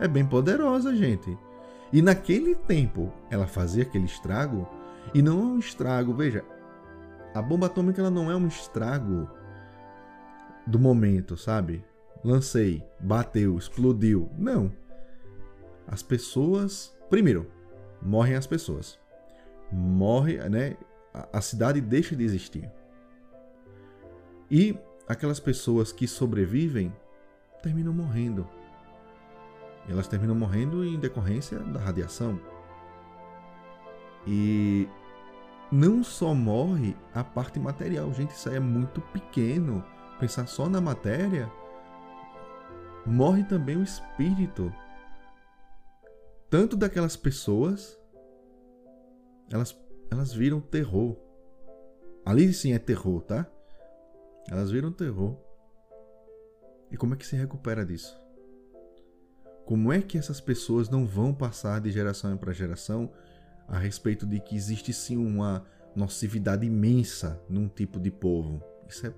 é 0.00 0.08
bem 0.08 0.24
poderosa, 0.26 0.94
gente. 0.94 1.36
E 1.92 2.02
naquele 2.02 2.54
tempo 2.54 3.12
ela 3.30 3.46
fazia 3.46 3.82
aquele 3.82 4.06
estrago 4.06 4.66
e 5.14 5.22
não 5.22 5.40
é 5.40 5.44
um 5.44 5.58
estrago, 5.58 6.14
veja, 6.14 6.44
a 7.34 7.40
bomba 7.40 7.66
atômica 7.66 8.00
ela 8.00 8.10
não 8.10 8.30
é 8.30 8.36
um 8.36 8.46
estrago 8.46 9.28
do 10.66 10.78
momento, 10.78 11.36
sabe? 11.36 11.84
Lancei, 12.24 12.82
bateu, 13.00 13.56
explodiu. 13.56 14.30
Não. 14.38 14.70
As 15.86 16.02
pessoas, 16.02 16.96
primeiro, 17.10 17.50
morrem 18.00 18.34
as 18.34 18.46
pessoas. 18.46 18.98
Morre, 19.70 20.36
né? 20.48 20.76
a 21.32 21.40
cidade 21.40 21.80
deixa 21.80 22.16
de 22.16 22.24
existir. 22.24 22.70
E 24.50 24.78
aquelas 25.08 25.40
pessoas 25.40 25.92
que 25.92 26.06
sobrevivem 26.06 26.92
terminam 27.62 27.92
morrendo. 27.92 28.46
Elas 29.88 30.06
terminam 30.06 30.34
morrendo 30.34 30.84
em 30.84 30.98
decorrência 30.98 31.58
da 31.58 31.80
radiação. 31.80 32.40
E 34.26 34.88
não 35.70 36.04
só 36.04 36.34
morre 36.34 36.96
a 37.14 37.24
parte 37.24 37.58
material, 37.58 38.12
gente, 38.12 38.30
isso 38.30 38.48
aí 38.48 38.56
é 38.56 38.60
muito 38.60 39.00
pequeno. 39.00 39.84
Pensar 40.20 40.46
só 40.46 40.68
na 40.68 40.80
matéria, 40.80 41.50
morre 43.04 43.42
também 43.44 43.76
o 43.76 43.82
espírito. 43.82 44.72
Tanto 46.52 46.76
daquelas 46.76 47.16
pessoas, 47.16 47.98
elas 49.50 49.74
elas 50.10 50.34
viram 50.34 50.60
terror. 50.60 51.16
Ali 52.26 52.52
sim 52.52 52.74
é 52.74 52.78
terror, 52.78 53.22
tá? 53.22 53.50
Elas 54.50 54.70
viram 54.70 54.92
terror. 54.92 55.34
E 56.90 56.96
como 56.98 57.14
é 57.14 57.16
que 57.16 57.26
se 57.26 57.36
recupera 57.36 57.86
disso? 57.86 58.20
Como 59.64 59.90
é 59.90 60.02
que 60.02 60.18
essas 60.18 60.42
pessoas 60.42 60.90
não 60.90 61.06
vão 61.06 61.32
passar 61.32 61.80
de 61.80 61.90
geração 61.90 62.36
para 62.36 62.52
geração 62.52 63.10
a 63.66 63.78
respeito 63.78 64.26
de 64.26 64.38
que 64.38 64.54
existe 64.54 64.92
sim 64.92 65.16
uma 65.16 65.64
nocividade 65.96 66.66
imensa 66.66 67.42
num 67.48 67.66
tipo 67.66 67.98
de 67.98 68.10
povo? 68.10 68.62
Isso, 68.86 69.06
é, 69.06 69.14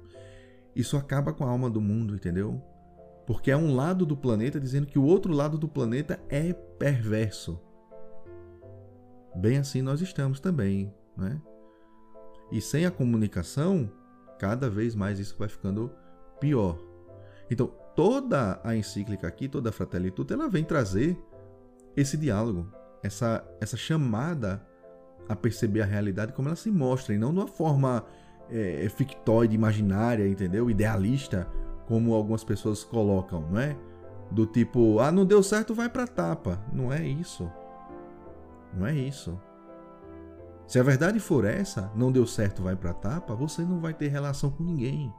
isso 0.77 0.97
acaba 0.97 1.35
com 1.35 1.43
a 1.43 1.49
alma 1.49 1.69
do 1.69 1.81
mundo, 1.81 2.15
entendeu? 2.15 2.63
Porque 3.27 3.51
é 3.51 3.57
um 3.57 3.75
lado 3.75 4.05
do 4.05 4.17
planeta 4.17 4.61
dizendo 4.61 4.87
que 4.87 4.99
o 4.99 5.05
outro 5.05 5.33
lado 5.33 5.57
do 5.57 5.69
planeta 5.69 6.21
é 6.29 6.53
perverso. 6.53 7.61
Bem 9.35 9.59
assim 9.59 9.83
nós 9.83 10.01
estamos 10.01 10.41
também, 10.41 10.93
né? 11.17 11.41
E 12.53 12.61
sem 12.61 12.87
a 12.87 12.91
comunicação, 12.91 13.91
cada 14.39 14.69
vez 14.69 14.95
mais 14.95 15.19
isso 15.19 15.37
vai 15.39 15.49
ficando 15.49 15.91
pior. 16.39 16.79
Então, 17.51 17.67
toda 17.97 18.61
a 18.63 18.77
encíclica 18.77 19.27
aqui, 19.27 19.49
toda 19.49 19.71
a 19.71 19.73
Fratelli 19.73 20.11
Tutti, 20.11 20.33
ela 20.33 20.49
vem 20.49 20.65
trazer 20.65 21.19
esse 21.97 22.17
diálogo, 22.17 22.71
essa, 23.03 23.45
essa 23.61 23.77
chamada 23.77 24.65
a 25.29 25.35
perceber 25.35 25.81
a 25.81 25.87
realidade 25.87 26.33
como 26.33 26.49
ela 26.49 26.57
se 26.57 26.71
mostra, 26.71 27.15
e 27.15 27.19
não 27.19 27.33
de 27.33 27.39
uma 27.39 27.47
forma 27.47 28.05
é, 28.51 28.87
fictóide, 28.89 29.55
imaginária, 29.55 30.27
entendeu? 30.29 30.71
Idealista, 30.71 31.49
como 31.87 32.15
algumas 32.15 32.45
pessoas 32.45 32.83
colocam, 32.83 33.43
não 33.51 33.61
é? 33.61 33.77
Do 34.31 34.47
tipo, 34.47 34.99
ah, 35.01 35.13
não 35.13 35.25
deu 35.25 35.43
certo, 35.43 35.75
vai 35.75 35.89
pra 35.89 36.07
tapa. 36.07 36.61
Não 36.73 36.93
é 36.93 37.07
isso. 37.07 37.51
Não 38.73 38.87
é 38.87 38.95
isso. 38.95 39.39
Se 40.67 40.79
a 40.79 40.83
verdade 40.83 41.21
for 41.21 41.45
essa, 41.45 41.93
não 41.95 42.11
deu 42.11 42.27
certo, 42.27 42.63
vai 42.63 42.75
para 42.75 42.95
tapa, 42.95 43.35
você 43.35 43.63
não 43.63 43.81
vai 43.81 43.93
ter 43.93 44.09
relação 44.09 44.51
com 44.51 44.65
ninguém. 44.65 45.13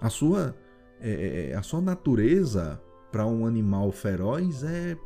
A 0.00 0.10
sua, 0.10 0.54
é, 1.00 1.10
é, 1.10 1.50
é 1.50 1.54
a 1.54 1.62
sua 1.62 1.80
natureza 1.80 2.80
para 3.10 3.26
um 3.26 3.46
animal 3.46 3.90
feroz 3.90 4.62
é 4.62 4.96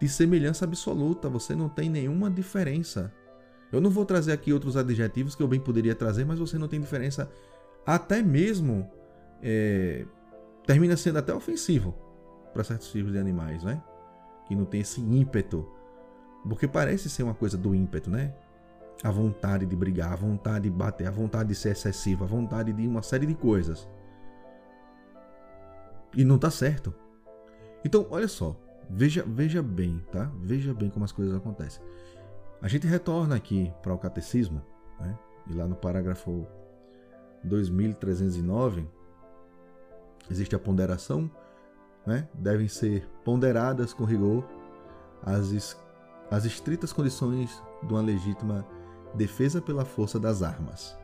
de 0.00 0.08
semelhança 0.08 0.64
absoluta, 0.64 1.28
você 1.28 1.54
não 1.54 1.68
tem 1.68 1.90
nenhuma 1.90 2.30
diferença. 2.30 3.12
Eu 3.70 3.80
não 3.80 3.90
vou 3.90 4.04
trazer 4.04 4.32
aqui 4.32 4.52
outros 4.52 4.76
adjetivos 4.76 5.34
que 5.34 5.42
eu 5.42 5.48
bem 5.48 5.60
poderia 5.60 5.94
trazer, 5.94 6.24
mas 6.24 6.38
você 6.38 6.58
não 6.58 6.66
tem 6.66 6.80
diferença. 6.80 7.30
Até 7.86 8.22
mesmo 8.22 8.90
é, 9.42 10.06
termina 10.66 10.96
sendo 10.96 11.18
até 11.18 11.32
ofensivo 11.34 11.94
para 12.52 12.64
certos 12.64 12.90
tipos 12.90 13.12
de 13.12 13.18
animais, 13.18 13.62
né? 13.62 13.82
Que 14.46 14.54
não 14.54 14.64
tem 14.64 14.80
esse 14.80 15.00
ímpeto 15.00 15.66
porque 16.48 16.66
parece 16.66 17.10
ser 17.10 17.22
uma 17.22 17.34
coisa 17.34 17.56
do 17.58 17.74
ímpeto, 17.74 18.10
né? 18.10 18.34
A 19.02 19.10
vontade 19.10 19.66
de 19.66 19.76
brigar, 19.76 20.12
a 20.12 20.16
vontade 20.16 20.64
de 20.64 20.70
bater, 20.70 21.06
a 21.06 21.10
vontade 21.10 21.50
de 21.50 21.54
ser 21.54 21.70
excessiva, 21.70 22.24
a 22.24 22.28
vontade 22.28 22.72
de 22.72 22.86
uma 22.86 23.02
série 23.02 23.26
de 23.26 23.34
coisas. 23.34 23.88
E 26.14 26.24
não 26.24 26.38
tá 26.38 26.50
certo. 26.50 26.94
Então, 27.84 28.06
olha 28.10 28.28
só, 28.28 28.56
veja, 28.88 29.24
veja 29.26 29.62
bem, 29.62 30.04
tá? 30.10 30.30
Veja 30.40 30.74
bem 30.74 30.90
como 30.90 31.04
as 31.04 31.12
coisas 31.12 31.34
acontecem. 31.34 31.82
A 32.60 32.68
gente 32.68 32.86
retorna 32.86 33.36
aqui 33.36 33.72
para 33.82 33.94
o 33.94 33.98
catecismo, 33.98 34.62
né? 34.98 35.18
E 35.46 35.54
lá 35.54 35.66
no 35.66 35.76
parágrafo 35.76 36.46
2309 37.44 38.86
existe 40.30 40.54
a 40.54 40.58
ponderação, 40.58 41.30
né? 42.06 42.28
Devem 42.34 42.68
ser 42.68 43.06
ponderadas 43.24 43.92
com 43.92 44.04
rigor 44.04 44.44
as 45.22 45.76
as 46.30 46.44
estritas 46.44 46.92
condições 46.92 47.60
de 47.82 47.92
uma 47.92 48.00
legítima 48.00 48.64
defesa 49.14 49.60
pela 49.60 49.84
força 49.84 50.18
das 50.18 50.42
armas. 50.42 50.96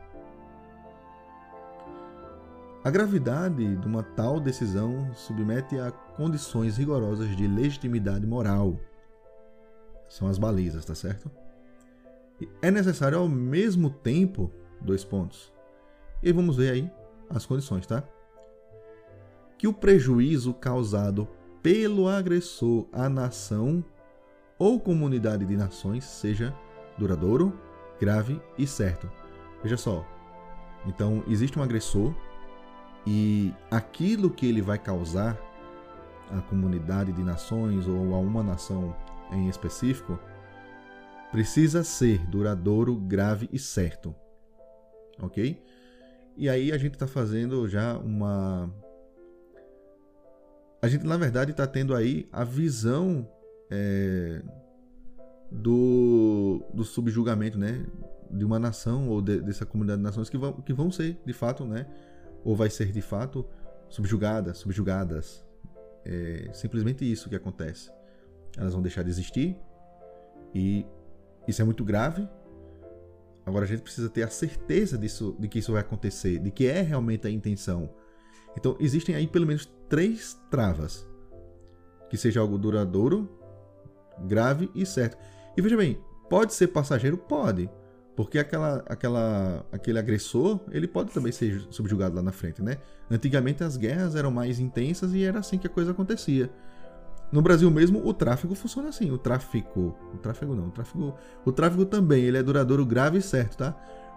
A 2.83 2.89
gravidade 2.89 3.75
de 3.75 3.85
uma 3.85 4.01
tal 4.01 4.39
decisão 4.39 5.13
submete 5.13 5.77
a 5.77 5.91
condições 5.91 6.77
rigorosas 6.77 7.35
de 7.35 7.45
legitimidade 7.45 8.25
moral. 8.25 8.79
São 10.07 10.29
as 10.29 10.37
balizas, 10.37 10.85
tá 10.85 10.95
certo? 10.95 11.29
E 12.39 12.47
é 12.61 12.71
necessário 12.71 13.17
ao 13.17 13.27
mesmo 13.27 13.89
tempo 13.89 14.49
dois 14.79 15.03
pontos. 15.03 15.51
E 16.23 16.31
vamos 16.31 16.55
ver 16.55 16.71
aí 16.71 16.91
as 17.29 17.45
condições, 17.45 17.85
tá? 17.85 18.01
Que 19.57 19.67
o 19.67 19.73
prejuízo 19.73 20.53
causado 20.53 21.27
pelo 21.61 22.07
agressor 22.07 22.87
à 22.91 23.09
nação 23.09 23.83
ou 24.57 24.79
comunidade 24.79 25.45
de 25.45 25.55
nações 25.55 26.03
seja 26.03 26.53
duradouro, 26.97 27.53
grave 27.99 28.41
e 28.57 28.65
certo. 28.65 29.09
Veja 29.61 29.77
só. 29.77 30.05
Então, 30.85 31.23
existe 31.27 31.57
um 31.57 31.63
agressor 31.63 32.13
e 33.05 33.53
aquilo 33.71 34.29
que 34.29 34.45
ele 34.45 34.61
vai 34.61 34.77
causar 34.77 35.37
à 36.31 36.41
comunidade 36.41 37.11
de 37.11 37.23
nações 37.23 37.87
ou 37.87 38.13
a 38.13 38.19
uma 38.19 38.43
nação 38.43 38.95
em 39.31 39.47
específico 39.49 40.19
precisa 41.31 41.83
ser 41.83 42.25
duradouro, 42.27 42.95
grave 42.95 43.49
e 43.51 43.59
certo. 43.59 44.15
Ok? 45.21 45.61
E 46.35 46.47
aí 46.47 46.71
a 46.71 46.77
gente 46.77 46.93
está 46.93 47.07
fazendo 47.07 47.67
já 47.67 47.97
uma. 47.97 48.71
A 50.81 50.87
gente, 50.87 51.05
na 51.05 51.17
verdade, 51.17 51.51
está 51.51 51.65
tendo 51.65 51.95
aí 51.95 52.27
a 52.31 52.43
visão 52.43 53.27
é, 53.69 54.41
do, 55.51 56.63
do 56.73 56.83
subjugamento, 56.83 57.57
né? 57.57 57.85
De 58.29 58.45
uma 58.45 58.59
nação 58.59 59.09
ou 59.09 59.21
de, 59.21 59.41
dessa 59.41 59.65
comunidade 59.65 59.99
de 59.99 60.03
nações 60.03 60.29
que 60.29 60.37
vão, 60.37 60.53
que 60.53 60.73
vão 60.73 60.91
ser, 60.91 61.19
de 61.25 61.33
fato, 61.33 61.65
né? 61.65 61.85
Ou 62.43 62.55
vai 62.55 62.69
ser, 62.69 62.91
de 62.91 63.01
fato, 63.01 63.45
subjugadas, 63.89 64.57
subjugadas. 64.57 65.45
É 66.05 66.49
simplesmente 66.53 67.09
isso 67.09 67.29
que 67.29 67.35
acontece. 67.35 67.91
Elas 68.55 68.73
vão 68.73 68.81
deixar 68.81 69.03
de 69.03 69.09
existir 69.09 69.57
e 70.53 70.85
isso 71.47 71.61
é 71.61 71.65
muito 71.65 71.83
grave. 71.83 72.27
Agora 73.45 73.65
a 73.65 73.67
gente 73.67 73.81
precisa 73.81 74.09
ter 74.09 74.23
a 74.23 74.29
certeza 74.29 74.97
disso, 74.97 75.35
de 75.39 75.47
que 75.47 75.59
isso 75.59 75.71
vai 75.71 75.81
acontecer, 75.81 76.39
de 76.39 76.51
que 76.51 76.67
é 76.67 76.81
realmente 76.81 77.27
a 77.27 77.29
intenção. 77.29 77.89
Então 78.55 78.75
existem 78.79 79.15
aí 79.15 79.27
pelo 79.27 79.45
menos 79.45 79.71
três 79.89 80.39
travas: 80.49 81.07
que 82.09 82.17
seja 82.17 82.39
algo 82.39 82.57
duradouro, 82.57 83.29
grave 84.25 84.69
e 84.73 84.85
certo. 84.85 85.17
E 85.55 85.61
veja 85.61 85.75
bem, 85.75 85.99
pode 86.29 86.53
ser 86.53 86.67
passageiro? 86.67 87.17
Pode. 87.17 87.69
Porque 88.15 88.39
aquela, 88.39 88.83
aquela, 88.87 89.63
aquele 89.71 89.99
agressor, 89.99 90.59
ele 90.71 90.87
pode 90.87 91.11
também 91.11 91.31
ser 91.31 91.67
subjugado 91.69 92.15
lá 92.15 92.21
na 92.23 92.31
frente, 92.31 92.63
né? 92.63 92.77
Antigamente 93.11 93.63
as 93.63 93.77
guerras 93.77 94.15
eram 94.15 94.31
mais 94.31 94.59
intensas 94.59 95.13
e 95.13 95.23
era 95.23 95.37
assim 95.37 95.59
que 95.59 95.67
a 95.67 95.69
coisa 95.69 95.91
acontecia. 95.91 96.49
No 97.31 97.41
Brasil 97.41 97.69
mesmo, 97.69 98.05
o 98.05 98.13
tráfico 98.13 98.55
funciona 98.55 98.89
assim. 98.89 99.11
O 99.11 99.17
tráfico. 99.17 99.95
O 100.13 100.17
tráfego 100.17 100.55
não. 100.55 100.69
O 100.69 100.71
tráfico, 100.71 101.15
o 101.45 101.51
tráfico 101.51 101.85
também, 101.85 102.23
ele 102.23 102.37
é 102.37 102.43
duradouro, 102.43 102.85
grave 102.85 103.19
e 103.19 103.21
certo, 103.21 103.57
tá? 103.57 103.75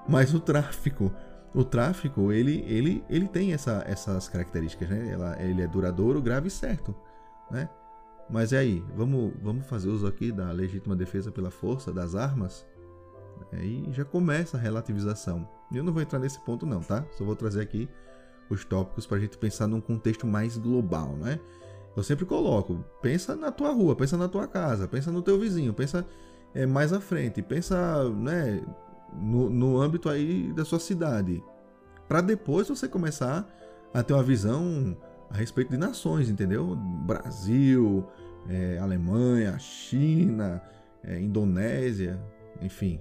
Mas 0.08 0.32
o 0.32 0.40
tráfico. 0.40 1.12
O 1.54 1.64
tráfico, 1.64 2.30
ele, 2.30 2.64
ele, 2.66 3.04
ele 3.08 3.26
tem 3.26 3.52
essa, 3.52 3.82
essas 3.86 4.28
características, 4.28 4.88
né? 4.88 5.10
Ela, 5.10 5.42
ele 5.42 5.62
é 5.62 5.66
duradouro, 5.66 6.22
grave 6.22 6.48
e 6.48 6.50
certo, 6.50 6.94
né? 7.50 7.68
Mas 8.28 8.52
é 8.52 8.58
aí, 8.58 8.84
vamos, 8.94 9.32
vamos 9.42 9.66
fazer 9.66 9.88
uso 9.88 10.06
aqui 10.06 10.30
da 10.30 10.52
legítima 10.52 10.94
defesa 10.94 11.32
pela 11.32 11.50
força 11.50 11.92
das 11.92 12.14
armas? 12.14 12.64
Aí 13.52 13.88
já 13.90 14.04
começa 14.04 14.56
a 14.56 14.60
relativização. 14.60 15.48
Eu 15.72 15.82
não 15.82 15.92
vou 15.92 16.00
entrar 16.00 16.20
nesse 16.20 16.38
ponto 16.40 16.64
não, 16.64 16.80
tá? 16.80 17.04
Só 17.12 17.24
vou 17.24 17.34
trazer 17.34 17.60
aqui 17.60 17.88
os 18.48 18.64
tópicos 18.64 19.06
para 19.06 19.16
a 19.16 19.20
gente 19.20 19.36
pensar 19.36 19.66
num 19.66 19.80
contexto 19.80 20.26
mais 20.26 20.56
global, 20.56 21.16
né? 21.16 21.40
Eu 21.96 22.04
sempre 22.04 22.24
coloco, 22.24 22.84
pensa 23.02 23.34
na 23.34 23.50
tua 23.50 23.72
rua, 23.72 23.96
pensa 23.96 24.16
na 24.16 24.28
tua 24.28 24.46
casa, 24.46 24.86
pensa 24.86 25.10
no 25.10 25.22
teu 25.22 25.38
vizinho, 25.38 25.74
pensa 25.74 26.06
é, 26.54 26.64
mais 26.64 26.92
à 26.92 27.00
frente, 27.00 27.42
pensa 27.42 28.08
né, 28.10 28.62
no, 29.12 29.50
no 29.50 29.80
âmbito 29.80 30.08
aí 30.08 30.52
da 30.52 30.64
sua 30.64 30.78
cidade, 30.78 31.42
para 32.08 32.20
depois 32.20 32.68
você 32.68 32.88
começar 32.88 33.48
a 33.92 34.02
ter 34.02 34.12
uma 34.12 34.22
visão 34.22 34.96
a 35.30 35.36
respeito 35.36 35.70
de 35.70 35.76
nações, 35.76 36.28
entendeu? 36.28 36.74
Brasil, 36.76 38.06
é, 38.48 38.78
Alemanha, 38.78 39.58
China, 39.58 40.62
é, 41.02 41.20
Indonésia, 41.20 42.20
enfim. 42.60 43.00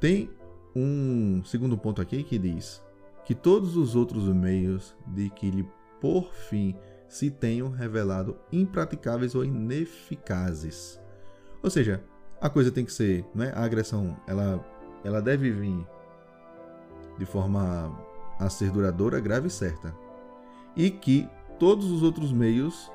Tem 0.00 0.30
um 0.74 1.42
segundo 1.44 1.76
ponto 1.78 2.00
aqui 2.00 2.24
que 2.24 2.38
diz 2.38 2.82
que 3.24 3.34
todos 3.34 3.76
os 3.76 3.94
outros 3.94 4.24
meios 4.28 4.94
de 5.06 5.30
que 5.30 5.50
lhe 5.50 5.68
por 6.00 6.32
fim 6.34 6.74
se 7.08 7.30
tenham 7.30 7.70
revelado 7.70 8.36
impraticáveis 8.50 9.34
ou 9.34 9.44
ineficazes. 9.44 11.00
Ou 11.62 11.70
seja, 11.70 12.02
a 12.42 12.50
coisa 12.50 12.72
tem 12.72 12.84
que 12.84 12.92
ser, 12.92 13.24
né? 13.32 13.52
A 13.54 13.62
agressão, 13.62 14.16
ela, 14.26 14.62
ela 15.04 15.22
deve 15.22 15.52
vir 15.52 15.86
de 17.16 17.24
forma 17.24 17.96
a 18.36 18.50
ser 18.50 18.72
duradoura, 18.72 19.20
grave 19.20 19.46
e 19.46 19.50
certa. 19.50 19.94
E 20.74 20.90
que 20.90 21.30
todos 21.56 21.88
os 21.88 22.02
outros 22.02 22.32
meios 22.32 22.90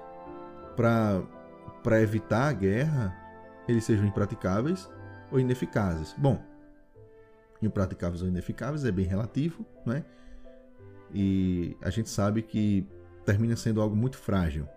para 0.76 2.02
evitar 2.02 2.50
a 2.50 2.54
guerra, 2.54 3.16
eles 3.70 3.86
sejam 3.86 4.06
impraticáveis 4.06 4.90
ou 5.32 5.40
ineficazes. 5.40 6.14
Bom, 6.18 6.44
impraticáveis 7.62 8.22
ou 8.22 8.28
ineficáveis 8.28 8.84
é 8.84 8.92
bem 8.92 9.06
relativo, 9.06 9.66
né? 9.86 10.04
E 11.14 11.78
a 11.82 11.90
gente 11.90 12.10
sabe 12.10 12.42
que 12.42 12.86
termina 13.24 13.56
sendo 13.56 13.82
algo 13.82 13.96
muito 13.96 14.18
frágil. 14.18 14.68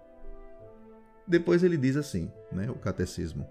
Depois 1.26 1.64
ele 1.64 1.76
diz 1.76 1.96
assim, 1.96 2.30
né, 2.52 2.70
o 2.70 2.74
catecismo, 2.74 3.48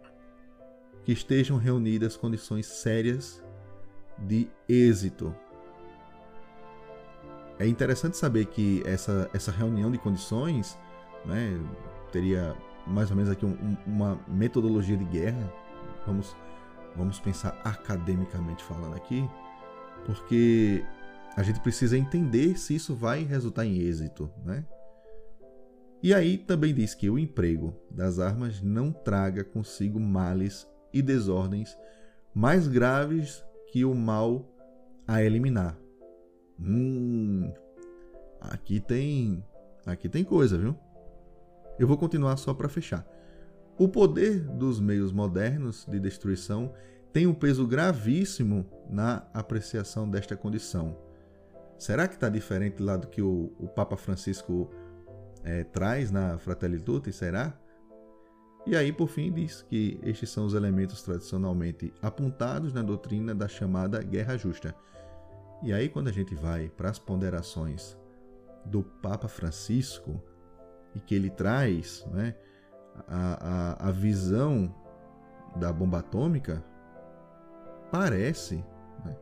que 1.10 1.13
estejam 1.13 1.58
reunidas 1.58 2.16
condições 2.16 2.68
sérias 2.68 3.44
de 4.20 4.48
êxito. 4.68 5.36
É 7.58 7.66
interessante 7.66 8.16
saber 8.16 8.46
que 8.46 8.84
essa, 8.86 9.28
essa 9.34 9.51
reunião 9.51 9.89
de 9.89 9.98
condições 9.98 10.78
né, 11.25 11.60
teria 12.12 12.56
mais 12.86 13.10
ou 13.10 13.18
menos 13.18 13.32
aqui 13.32 13.44
um, 13.44 13.75
uma 13.88 14.24
metodologia 14.28 14.96
de 14.96 15.04
guerra. 15.06 15.51
Vamos, 16.06 16.38
vamos 16.96 17.20
pensar 17.20 17.60
academicamente 17.63 18.63
falando 18.63 18.96
aqui, 18.96 19.28
porque 20.06 20.86
a 21.36 21.42
gente 21.42 21.60
precisa 21.60 21.98
entender 21.98 22.56
se 22.56 22.75
isso 22.75 22.96
vai 22.96 23.24
resultar 23.24 23.66
em 23.66 23.80
êxito, 23.80 24.30
né? 24.46 24.63
E 26.04 26.13
aí 26.13 26.38
também 26.38 26.72
diz 26.72 26.93
que 26.93 27.10
o 27.10 27.17
emprego 27.17 27.76
das 27.89 28.19
armas 28.19 28.62
não 28.62 28.91
traga 28.91 29.43
consigo 29.43 30.00
males 30.00 30.67
e 30.93 31.02
desordens 31.02 31.78
mais 32.34 32.67
graves 32.67 33.43
que 33.71 33.84
o 33.86 33.93
mal 33.93 34.45
a 35.08 35.23
eliminar. 35.23 35.78
Hum, 36.60 37.52
aqui 38.39 38.80
tem, 38.80 39.43
aqui 39.86 40.08
tem 40.08 40.23
coisa, 40.23 40.58
viu? 40.58 40.75
Eu 41.78 41.88
vou 41.88 41.97
continuar 41.97 42.38
só 42.38 42.54
para 42.54 42.69
fechar. 42.69 43.06
O 43.78 43.88
poder 43.88 44.41
dos 44.41 44.80
meios 44.80 45.12
modernos 45.12 45.86
de 45.86 45.99
destruição 45.99 46.73
tem 47.13 47.25
um 47.25 47.34
peso 47.34 47.65
gravíssimo 47.65 48.65
na 48.89 49.25
apreciação 49.34 50.10
desta 50.10 50.36
condição. 50.36 50.97
Será 51.78 52.08
que 52.08 52.15
está 52.15 52.28
diferente 52.28 52.84
lá 52.84 52.97
do 52.97 53.08
que 53.08 53.21
o, 53.21 53.54
o 53.58 53.67
Papa 53.67 53.95
Francisco 53.95 54.69
é, 55.43 55.63
traz 55.63 56.12
na 56.12 56.38
Fratelli 56.38 56.80
Tutti, 56.80 57.13
será? 57.13 57.58
E 58.65 58.76
aí, 58.76 58.91
por 58.91 59.08
fim, 59.08 59.32
diz 59.32 59.62
que 59.62 60.00
estes 60.04 60.30
são 60.30 60.45
os 60.45 60.54
elementos 60.54 61.02
tradicionalmente 61.02 61.93
apontados 62.02 62.74
na 62.74 62.82
doutrina 62.82 63.34
da 63.34 63.48
chamada 63.48 64.02
guerra 64.04 64.38
justa. 64.38 64.76
E 65.63 65.74
aí, 65.74 65.89
quando 65.89 66.08
a 66.08 66.12
gente 66.12 66.36
vai 66.36 66.69
para 66.69 66.89
as 66.89 67.00
ponderações 67.00 67.98
do 68.65 68.84
Papa 68.84 69.28
Francisco, 69.28 70.22
e 70.95 71.00
que 71.00 71.15
ele 71.15 71.30
traz 71.30 72.06
né, 72.12 72.36
a, 73.08 73.78
a, 73.86 73.89
a 73.89 73.91
visão 73.91 74.74
da 75.56 75.72
bomba 75.72 76.00
atômica, 76.00 76.63
parece, 77.91 78.63
né, 79.06 79.15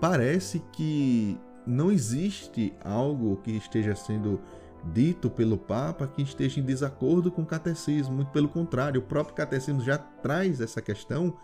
parece 0.00 0.60
que 0.72 1.38
não 1.66 1.90
existe 1.90 2.74
algo 2.82 3.36
que 3.38 3.52
esteja 3.52 3.94
sendo 3.94 4.40
dito 4.84 5.30
pelo 5.30 5.58
Papa 5.58 6.06
que 6.06 6.22
esteja 6.22 6.60
em 6.60 6.64
desacordo 6.64 7.30
com 7.30 7.42
o 7.42 7.46
catecismo. 7.46 8.14
Muito 8.14 8.30
pelo 8.30 8.48
contrário, 8.48 9.00
o 9.00 9.04
próprio 9.04 9.34
catecismo 9.34 9.80
já 9.80 9.98
traz 9.98 10.60
essa 10.60 10.80
questão. 10.80 11.36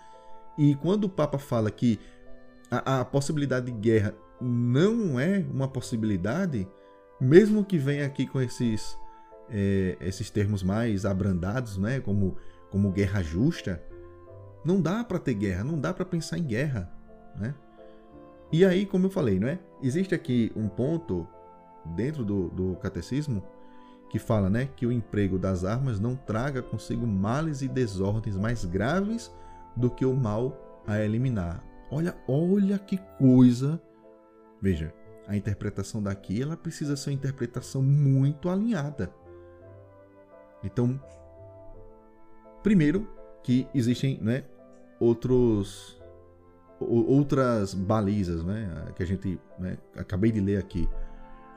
E 0.59 0.75
quando 0.77 1.05
o 1.05 1.09
Papa 1.09 1.39
fala 1.39 1.71
que 1.71 1.99
a, 2.71 3.01
a 3.01 3.05
possibilidade 3.05 3.67
de 3.67 3.73
guerra 3.73 4.15
não 4.41 5.19
é 5.19 5.45
uma 5.51 5.69
possibilidade, 5.69 6.69
mesmo 7.21 7.65
que 7.65 7.79
venha 7.79 8.07
aqui 8.07 8.27
com 8.27 8.41
esses, 8.41 8.97
é, 9.51 9.97
esses 10.01 10.31
termos 10.31 10.63
mais 10.63 11.05
abrandados, 11.05 11.79
né, 11.79 12.01
como, 12.01 12.37
como 12.71 12.93
guerra 12.93 13.23
justa, 13.23 13.83
não 14.65 14.81
dá 14.81 15.05
para 15.05 15.19
ter 15.19 15.35
guerra, 15.35 15.65
não 15.65 15.81
dá 15.81 15.95
para 15.95 16.05
pensar 16.05 16.39
em 16.39 16.45
guerra, 16.45 16.93
né? 17.37 17.55
E 18.53 18.65
aí, 18.65 18.87
como 18.87 19.07
eu 19.07 19.11
falei, 19.11 19.41
não 19.41 19.49
é? 19.49 19.59
Existe 19.83 20.15
aqui 20.15 20.53
um 20.55 20.69
ponto 20.69 21.27
dentro 21.95 22.25
do, 22.25 22.49
do 22.49 22.77
catecismo 22.77 23.43
que 24.09 24.19
fala 24.19 24.49
né, 24.49 24.69
que 24.77 24.87
o 24.87 24.93
emprego 24.93 25.39
das 25.39 25.65
armas 25.65 25.99
não 25.99 26.15
traga 26.15 26.63
consigo 26.63 27.07
males 27.07 27.63
e 27.63 27.69
desordens 27.69 28.37
mais 28.37 28.65
graves 28.65 29.33
do 29.77 29.91
que 29.91 30.05
o 30.05 30.15
mal 30.15 30.83
a 30.87 31.01
eliminar. 31.01 31.63
Olha, 31.91 32.17
olha 32.29 32.79
que 32.79 32.99
coisa. 33.19 33.81
Veja, 34.61 34.93
a 35.27 35.37
interpretação 35.37 36.03
daqui 36.03 36.41
ela 36.41 36.57
precisa 36.57 36.97
ser 36.97 37.11
uma 37.11 37.17
interpretação 37.17 37.83
muito 37.83 38.49
alinhada. 38.49 39.13
Então, 40.63 41.01
primeiro 42.63 43.09
que 43.43 43.67
existem 43.75 44.19
né, 44.21 44.45
outros 44.99 46.01
outras 46.79 47.73
balizas 47.73 48.45
né, 48.45 48.93
que 48.95 49.03
a 49.03 49.07
gente 49.07 49.41
né, 49.59 49.79
acabei 49.97 50.31
de 50.31 50.41
ler 50.41 50.59
aqui 50.59 50.87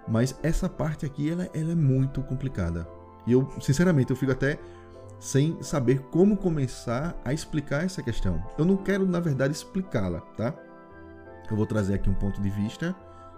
mas 0.08 0.38
essa 0.42 0.68
parte 0.68 1.06
aqui, 1.06 1.30
ela, 1.30 1.50
ela 1.54 1.72
é 1.72 1.76
muito 1.76 2.22
complicada. 2.24 2.88
E 3.28 3.32
eu, 3.32 3.48
sinceramente, 3.62 4.12
eu 4.12 4.16
fico 4.16 4.32
até 4.32 4.60
sem 5.20 5.62
saber 5.62 6.00
como 6.12 6.38
começar 6.38 7.20
a 7.26 7.34
explicar 7.34 7.84
essa 7.84 8.02
questão. 8.02 8.44
Eu 8.58 8.66
não 8.66 8.78
quero, 8.78 9.06
na 9.06 9.20
verdade, 9.20 9.54
explicá-la, 9.54 10.22
tá? 10.38 10.54
Eu 11.50 11.58
vou 11.58 11.66
trazer 11.66 11.96
aqui 11.96 12.10
um 12.10 12.14
ponto 12.14 12.42
de 12.42 12.50
vista 12.50 12.96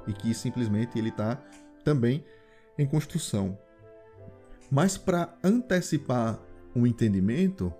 e 0.08 0.13
que 0.13 0.34
simplesmente 0.34 0.97
ele 0.97 1.10
está 1.10 1.41
também 1.84 2.24
em 2.78 2.86
construção. 2.86 3.58
Mas 4.69 4.97
para 4.97 5.34
antecipar 5.43 6.39
um 6.76 6.86
entendimento, 6.86 7.74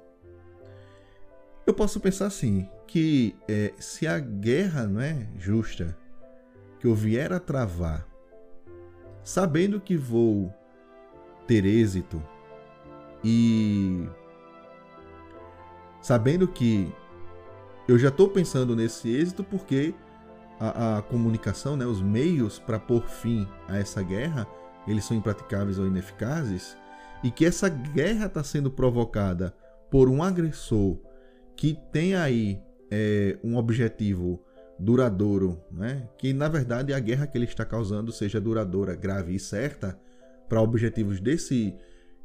eu 1.66 1.74
posso 1.74 2.00
pensar 2.00 2.26
assim, 2.26 2.68
que 2.88 3.36
é, 3.48 3.74
se 3.80 4.08
a 4.08 4.20
guerra 4.20 4.86
não 4.86 5.00
é 5.00 5.28
justa, 5.38 5.98
que 6.80 6.88
eu 6.88 6.96
vier 6.96 7.32
a 7.32 7.40
travar 7.40 8.06
sabendo 9.24 9.80
que 9.80 9.96
vou 9.96 10.54
ter 11.48 11.66
êxito 11.66 12.22
e 13.24 14.08
sabendo 16.02 16.48
que 16.48 16.92
eu 17.88 17.98
já 17.98 18.10
estou 18.10 18.30
pensando 18.30 18.76
nesse 18.76 19.10
êxito 19.10 19.44
porque 19.44 19.94
a, 20.60 20.98
a 20.98 21.02
comunicação, 21.02 21.76
né, 21.76 21.86
os 21.86 22.02
meios 22.02 22.60
para 22.60 22.80
pôr 22.80 23.08
fim 23.08 23.48
a 23.68 23.78
essa 23.78 24.04
guerra, 24.04 24.48
eles 24.88 25.04
são 25.04 25.18
impraticáveis 25.18 25.80
ou 25.80 25.88
ineficazes, 25.88 26.78
e 27.24 27.30
que 27.30 27.46
essa 27.46 27.70
guerra 27.70 28.28
está 28.28 28.44
sendo 28.44 28.72
provocada 28.72 29.56
por 29.90 30.10
um 30.10 30.24
agressor 30.24 30.98
que 31.56 31.78
tem 31.92 32.16
aí 32.16 32.62
é, 32.90 33.38
um 33.44 33.58
objetivo 33.58 34.44
duradouro, 34.82 35.62
né? 35.72 36.10
que 36.18 36.34
na 36.34 36.48
verdade 36.48 36.92
a 36.92 37.00
guerra 37.00 37.28
que 37.28 37.38
ele 37.38 37.46
está 37.46 37.64
causando 37.64 38.12
seja 38.12 38.42
duradoura, 38.42 38.96
grave 38.96 39.36
e 39.36 39.40
certa 39.40 39.98
para 40.50 40.60
objetivos 40.60 41.20
desse, 41.20 41.76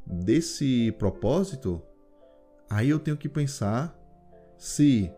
desse 0.07 0.91
propósito, 0.99 1.83
aí 2.69 2.89
eu 2.89 2.99
tenho 2.99 3.17
que 3.17 3.29
pensar 3.29 3.95
se 4.57 5.13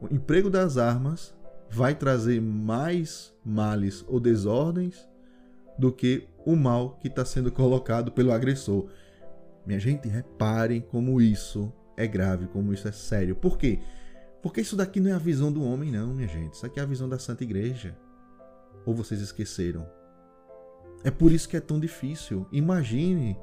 o 0.00 0.06
emprego 0.14 0.48
das 0.48 0.78
armas 0.78 1.34
vai 1.68 1.92
trazer 1.92 2.40
mais 2.40 3.34
males 3.44 4.04
ou 4.06 4.20
desordens 4.20 5.08
do 5.76 5.92
que 5.92 6.28
o 6.44 6.54
mal 6.54 6.96
que 7.00 7.08
está 7.08 7.24
sendo 7.24 7.50
colocado 7.50 8.12
pelo 8.12 8.30
agressor. 8.30 8.88
Minha 9.66 9.80
gente, 9.80 10.08
reparem 10.08 10.80
como 10.80 11.20
isso 11.20 11.72
é 11.96 12.06
grave, 12.06 12.46
como 12.46 12.72
isso 12.72 12.86
é 12.86 12.92
sério. 12.92 13.34
Por 13.34 13.58
quê? 13.58 13.80
Porque 13.80 13.96
isso 14.60 14.76
daqui 14.76 15.00
não 15.00 15.10
é 15.10 15.14
a 15.14 15.18
visão 15.18 15.52
do 15.52 15.62
homem, 15.62 15.90
não, 15.90 16.14
minha 16.14 16.28
gente. 16.28 16.54
Isso 16.54 16.66
aqui 16.66 16.78
é 16.78 16.82
a 16.82 16.86
visão 16.86 17.08
da 17.08 17.18
Santa 17.18 17.42
Igreja. 17.44 17.96
Ou 18.84 18.94
vocês 18.94 19.20
esqueceram? 19.20 19.86
É 21.02 21.10
por 21.10 21.32
isso 21.32 21.48
que 21.48 21.56
é 21.56 21.60
tão 21.60 21.80
difícil. 21.80 22.46
Imagine 22.52 23.38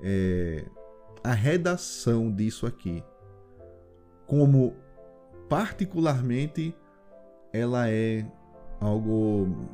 é, 0.00 0.64
a 1.22 1.32
redação 1.32 2.32
disso 2.32 2.66
aqui. 2.66 3.02
Como 4.26 4.76
particularmente 5.48 6.74
ela 7.52 7.90
é 7.90 8.26
algo, 8.80 9.68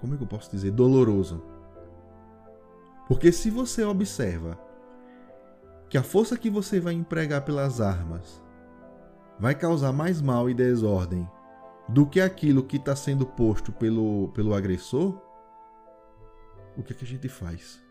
como 0.00 0.14
é 0.14 0.16
que 0.16 0.22
eu 0.22 0.28
posso 0.28 0.50
dizer, 0.50 0.70
doloroso. 0.70 1.42
Porque 3.06 3.32
se 3.32 3.50
você 3.50 3.84
observa 3.84 4.58
que 5.88 5.98
a 5.98 6.02
força 6.02 6.36
que 6.36 6.50
você 6.50 6.78
vai 6.78 6.94
empregar 6.94 7.44
pelas 7.44 7.80
armas 7.80 8.42
vai 9.38 9.54
causar 9.54 9.92
mais 9.92 10.20
mal 10.20 10.50
e 10.50 10.54
desordem 10.54 11.28
do 11.88 12.04
que 12.06 12.20
aquilo 12.20 12.62
que 12.62 12.76
está 12.76 12.94
sendo 12.94 13.24
posto 13.24 13.72
pelo, 13.72 14.28
pelo 14.28 14.54
agressor, 14.54 15.18
o 16.76 16.82
que, 16.82 16.92
é 16.92 16.96
que 16.96 17.04
a 17.04 17.08
gente 17.08 17.28
faz? 17.28 17.82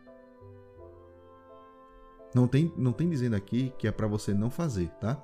Não 2.33 2.47
tem, 2.47 2.71
não 2.77 2.91
tem 2.91 3.09
dizendo 3.09 3.35
aqui 3.35 3.73
que 3.77 3.87
é 3.87 3.91
para 3.91 4.07
você 4.07 4.33
não 4.33 4.49
fazer, 4.49 4.89
tá? 4.99 5.21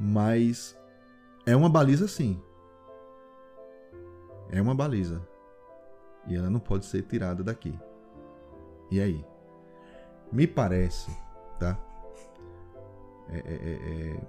Mas 0.00 0.76
é 1.44 1.54
uma 1.54 1.68
baliza 1.68 2.08
sim. 2.08 2.40
É 4.50 4.62
uma 4.62 4.74
baliza. 4.74 5.26
E 6.26 6.36
ela 6.36 6.48
não 6.48 6.60
pode 6.60 6.86
ser 6.86 7.02
tirada 7.02 7.42
daqui. 7.42 7.78
E 8.90 9.00
aí? 9.00 9.24
Me 10.32 10.46
parece, 10.46 11.10
tá? 11.58 11.78
É, 13.30 13.36
é, 13.36 13.40
é, 13.40 14.14
é, 14.14 14.20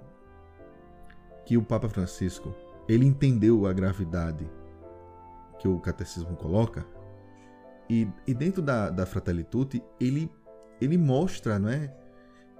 que 1.44 1.56
o 1.56 1.62
Papa 1.62 1.88
Francisco 1.88 2.54
ele 2.88 3.06
entendeu 3.06 3.66
a 3.66 3.72
gravidade 3.72 4.48
que 5.58 5.66
o 5.66 5.78
catecismo 5.80 6.36
coloca 6.36 6.86
e, 7.88 8.08
e 8.26 8.34
dentro 8.34 8.62
da, 8.62 8.90
da 8.90 9.06
Fratelli 9.06 9.42
Tutti 9.42 9.82
ele, 9.98 10.30
ele 10.80 10.98
mostra, 10.98 11.58
não 11.58 11.68
é, 11.68 11.94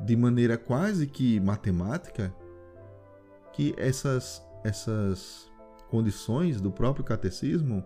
de 0.01 0.17
maneira 0.17 0.57
quase 0.57 1.07
que 1.07 1.39
matemática 1.41 2.35
que 3.53 3.75
essas 3.77 4.43
essas 4.65 5.51
condições 5.89 6.61
do 6.61 6.71
próprio 6.71 7.05
catecismo 7.05 7.83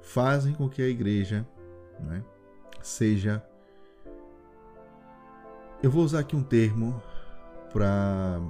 fazem 0.00 0.54
com 0.54 0.68
que 0.68 0.82
a 0.82 0.88
igreja 0.88 1.46
né, 2.00 2.22
seja 2.82 3.42
eu 5.82 5.90
vou 5.90 6.04
usar 6.04 6.20
aqui 6.20 6.36
um 6.36 6.42
termo 6.42 7.02
para 7.72 8.40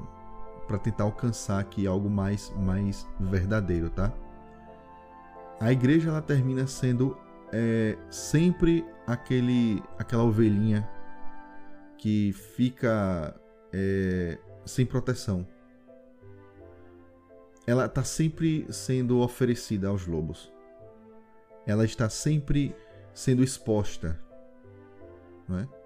para 0.67 0.79
tentar 0.79 1.03
alcançar 1.05 1.59
aqui 1.59 1.87
algo 1.87 2.09
mais 2.09 2.53
mais 2.57 3.07
verdadeiro, 3.19 3.91
tá? 3.91 4.13
A 5.59 5.73
igreja 5.73 6.11
ela 6.11 6.23
termina 6.23 6.67
sendo 6.67 7.17
é, 7.53 7.99
sempre 8.09 8.85
aquele 9.07 9.83
aquela 9.99 10.23
ovelhinha 10.23 10.89
que 11.99 12.33
fica 12.33 13.35
é, 13.73 14.39
sem 14.65 14.87
proteção. 14.87 15.47
Ela 17.67 17.87
está 17.87 18.03
sempre 18.03 18.67
sendo 18.73 19.21
oferecida 19.21 19.89
aos 19.89 20.07
lobos. 20.07 20.53
Ela 21.67 21.85
está 21.85 22.09
sempre 22.09 22.75
sendo 23.13 23.45
exposta, 23.45 24.19
não 25.47 25.59
é? 25.59 25.80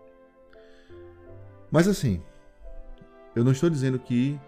Mas 1.71 1.89
assim, 1.89 2.23
eu 3.35 3.43
não 3.45 3.53
estou 3.53 3.69
dizendo 3.69 3.99
que 3.99 4.41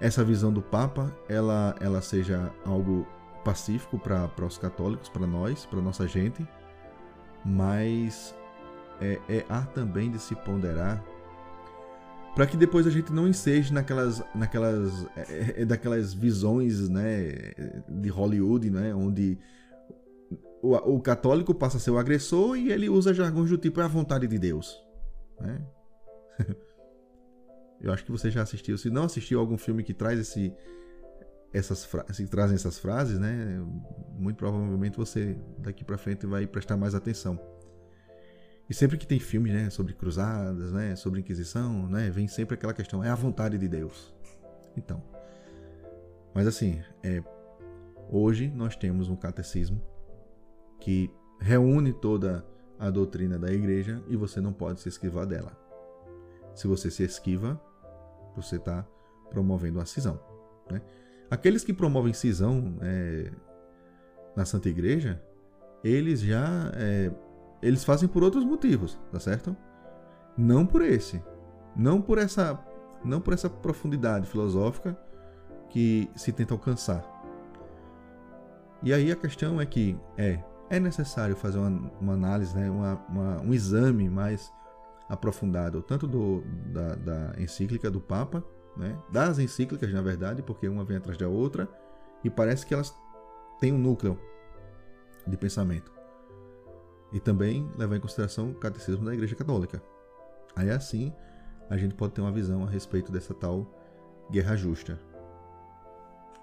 essa 0.00 0.22
visão 0.24 0.52
do 0.52 0.62
Papa 0.62 1.14
ela, 1.28 1.74
ela 1.80 2.00
seja 2.00 2.52
algo 2.64 3.06
pacífico 3.44 3.98
para 3.98 4.44
os 4.44 4.58
católicos, 4.58 5.08
para 5.08 5.26
nós, 5.26 5.66
para 5.66 5.80
nossa 5.80 6.06
gente, 6.06 6.46
mas 7.44 8.34
é, 9.00 9.18
é, 9.28 9.44
há 9.48 9.62
também 9.62 10.10
de 10.10 10.18
se 10.18 10.34
ponderar 10.34 11.02
para 12.34 12.46
que 12.46 12.56
depois 12.56 12.86
a 12.86 12.90
gente 12.90 13.12
não 13.12 13.26
enseje 13.26 13.72
naquelas, 13.72 14.22
naquelas, 14.32 15.06
é, 15.16 15.62
é, 15.62 15.64
daquelas 15.64 16.14
visões, 16.14 16.88
né, 16.88 17.32
de 17.88 18.08
Hollywood, 18.08 18.70
né, 18.70 18.94
onde 18.94 19.36
o, 20.62 20.74
o, 20.74 21.00
católico 21.00 21.52
passa 21.52 21.78
a 21.78 21.80
ser 21.80 21.90
o 21.90 21.98
agressor 21.98 22.56
e 22.56 22.70
ele 22.70 22.88
usa 22.88 23.12
jargões 23.12 23.50
do 23.50 23.58
tipo 23.58 23.80
é 23.80 23.84
a 23.84 23.88
vontade 23.88 24.28
de 24.28 24.38
Deus, 24.38 24.80
né? 25.40 25.60
Eu 27.80 27.92
acho 27.92 28.04
que 28.04 28.10
você 28.10 28.30
já 28.30 28.42
assistiu. 28.42 28.76
Se 28.76 28.90
não 28.90 29.04
assistiu 29.04 29.38
algum 29.38 29.56
filme 29.56 29.84
que 29.84 29.94
traz 29.94 30.18
esse, 30.18 30.52
essas 31.52 31.86
que 32.16 32.26
trazem 32.26 32.56
essas 32.56 32.78
frases, 32.78 33.18
né? 33.18 33.64
Muito 34.18 34.36
provavelmente 34.36 34.96
você 34.96 35.38
daqui 35.58 35.84
para 35.84 35.96
frente 35.96 36.26
vai 36.26 36.46
prestar 36.46 36.76
mais 36.76 36.94
atenção. 36.94 37.38
E 38.68 38.74
sempre 38.74 38.98
que 38.98 39.06
tem 39.06 39.18
filmes, 39.18 39.54
né, 39.54 39.70
sobre 39.70 39.94
cruzadas, 39.94 40.72
né, 40.72 40.94
sobre 40.94 41.20
inquisição, 41.20 41.88
né, 41.88 42.10
vem 42.10 42.28
sempre 42.28 42.54
aquela 42.54 42.74
questão: 42.74 43.02
é 43.02 43.08
a 43.08 43.14
vontade 43.14 43.56
de 43.56 43.66
Deus. 43.66 44.12
Então, 44.76 45.02
mas 46.34 46.46
assim, 46.46 46.80
é, 47.02 47.22
hoje 48.10 48.48
nós 48.48 48.76
temos 48.76 49.08
um 49.08 49.16
catecismo 49.16 49.80
que 50.80 51.10
reúne 51.40 51.92
toda 51.92 52.44
a 52.78 52.90
doutrina 52.90 53.38
da 53.38 53.52
igreja 53.52 54.02
e 54.06 54.16
você 54.16 54.40
não 54.40 54.52
pode 54.52 54.80
se 54.80 54.88
esquivar 54.88 55.26
dela. 55.26 55.67
Se 56.58 56.66
você 56.66 56.90
se 56.90 57.04
esquiva, 57.04 57.60
você 58.34 58.56
está 58.56 58.84
promovendo 59.30 59.80
a 59.80 59.86
cisão. 59.86 60.18
Né? 60.68 60.82
Aqueles 61.30 61.62
que 61.62 61.72
promovem 61.72 62.12
cisão 62.12 62.76
é, 62.80 63.30
na 64.34 64.44
Santa 64.44 64.68
Igreja, 64.68 65.22
eles 65.84 66.20
já 66.20 66.72
é, 66.74 67.12
eles 67.62 67.84
fazem 67.84 68.08
por 68.08 68.24
outros 68.24 68.44
motivos, 68.44 68.98
tá 69.12 69.20
certo? 69.20 69.56
Não 70.36 70.66
por 70.66 70.82
esse, 70.82 71.22
não 71.76 72.02
por 72.02 72.18
essa, 72.18 72.58
não 73.04 73.20
por 73.20 73.34
essa 73.34 73.48
profundidade 73.48 74.26
filosófica 74.26 74.98
que 75.70 76.10
se 76.16 76.32
tenta 76.32 76.54
alcançar. 76.54 77.06
E 78.82 78.92
aí 78.92 79.12
a 79.12 79.16
questão 79.16 79.60
é 79.60 79.64
que 79.64 79.96
é 80.16 80.42
é 80.68 80.80
necessário 80.80 81.36
fazer 81.36 81.58
uma, 81.58 81.92
uma 82.00 82.12
análise, 82.14 82.54
né, 82.56 82.68
uma, 82.68 82.94
uma, 83.08 83.40
um 83.42 83.54
exame 83.54 84.10
mais 84.10 84.52
aprofundado, 85.08 85.82
tanto 85.82 86.06
do, 86.06 86.42
da, 86.66 86.94
da 86.94 87.34
encíclica 87.40 87.90
do 87.90 88.00
Papa, 88.00 88.44
né? 88.76 88.96
das 89.10 89.38
encíclicas, 89.38 89.92
na 89.92 90.02
verdade, 90.02 90.42
porque 90.42 90.68
uma 90.68 90.84
vem 90.84 90.98
atrás 90.98 91.16
da 91.16 91.28
outra, 91.28 91.68
e 92.22 92.28
parece 92.28 92.66
que 92.66 92.74
elas 92.74 92.94
têm 93.58 93.72
um 93.72 93.78
núcleo 93.78 94.18
de 95.26 95.36
pensamento. 95.36 95.92
E 97.12 97.18
também 97.18 97.70
levar 97.76 97.96
em 97.96 98.00
consideração 98.00 98.50
o 98.50 98.54
catecismo 98.54 99.04
da 99.04 99.14
Igreja 99.14 99.34
Católica. 99.34 99.82
Aí 100.54 100.70
assim 100.70 101.12
a 101.70 101.76
gente 101.76 101.94
pode 101.94 102.12
ter 102.12 102.20
uma 102.20 102.32
visão 102.32 102.64
a 102.64 102.68
respeito 102.68 103.12
dessa 103.12 103.34
tal 103.34 103.66
guerra 104.30 104.56
justa. 104.56 104.98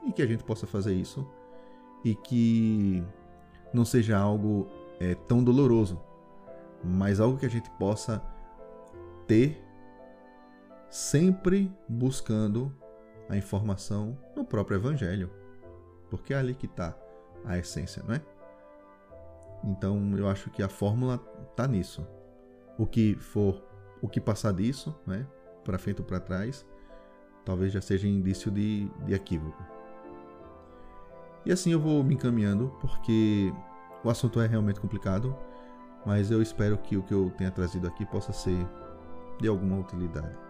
E 0.06 0.12
que 0.12 0.22
a 0.22 0.28
gente 0.28 0.44
possa 0.44 0.68
fazer 0.68 0.94
isso 0.94 1.28
e 2.04 2.14
que 2.14 3.04
não 3.74 3.84
seja 3.84 4.18
algo 4.18 4.68
é, 5.00 5.16
tão 5.16 5.44
doloroso, 5.44 6.00
mas 6.84 7.20
algo 7.20 7.38
que 7.38 7.46
a 7.46 7.50
gente 7.50 7.70
possa 7.72 8.22
ter 9.28 9.64
sempre 10.90 11.72
buscando 11.90 12.74
a 13.30 13.36
informação 13.36 14.18
no 14.36 14.46
próprio 14.46 14.78
Evangelho, 14.78 15.30
porque 16.10 16.34
é 16.34 16.38
ali 16.38 16.54
que 16.54 16.68
está 16.68 16.96
a 17.44 17.58
essência, 17.58 18.04
não 18.08 18.16
é? 18.16 18.22
Então 19.64 20.16
eu 20.18 20.30
acho 20.30 20.50
que 20.50 20.62
a 20.62 20.70
fórmula 20.70 21.20
está 21.50 21.68
nisso. 21.68 22.06
O 22.78 22.86
que 22.86 23.16
for, 23.16 23.64
o 24.02 24.08
que 24.08 24.22
passar 24.22 24.54
disso, 24.54 24.96
né, 25.06 25.26
para 25.64 25.80
frente 25.80 26.02
ou 26.02 26.06
para 26.06 26.20
trás, 26.20 26.66
talvez 27.44 27.72
já 27.72 27.82
seja 27.82 28.08
indício 28.08 28.52
de, 28.52 28.88
de 29.06 29.14
equívoco. 29.14 29.64
E 31.46 31.52
assim 31.52 31.72
eu 31.72 31.80
vou 31.80 32.04
me 32.04 32.16
encaminhando, 32.16 32.76
porque 32.82 33.54
o 34.04 34.10
assunto 34.10 34.40
é 34.40 34.48
realmente 34.48 34.80
complicado, 34.80 35.36
mas 36.06 36.32
eu 36.32 36.42
espero 36.42 36.78
que 36.78 36.98
o 36.98 37.04
que 37.04 37.14
eu 37.14 37.32
tenha 37.38 37.52
trazido 37.52 37.88
aqui 37.88 38.06
possa 38.06 38.32
ser 38.32 38.68
de 39.40 39.48
alguma 39.48 39.80
utilidade. 39.80 40.45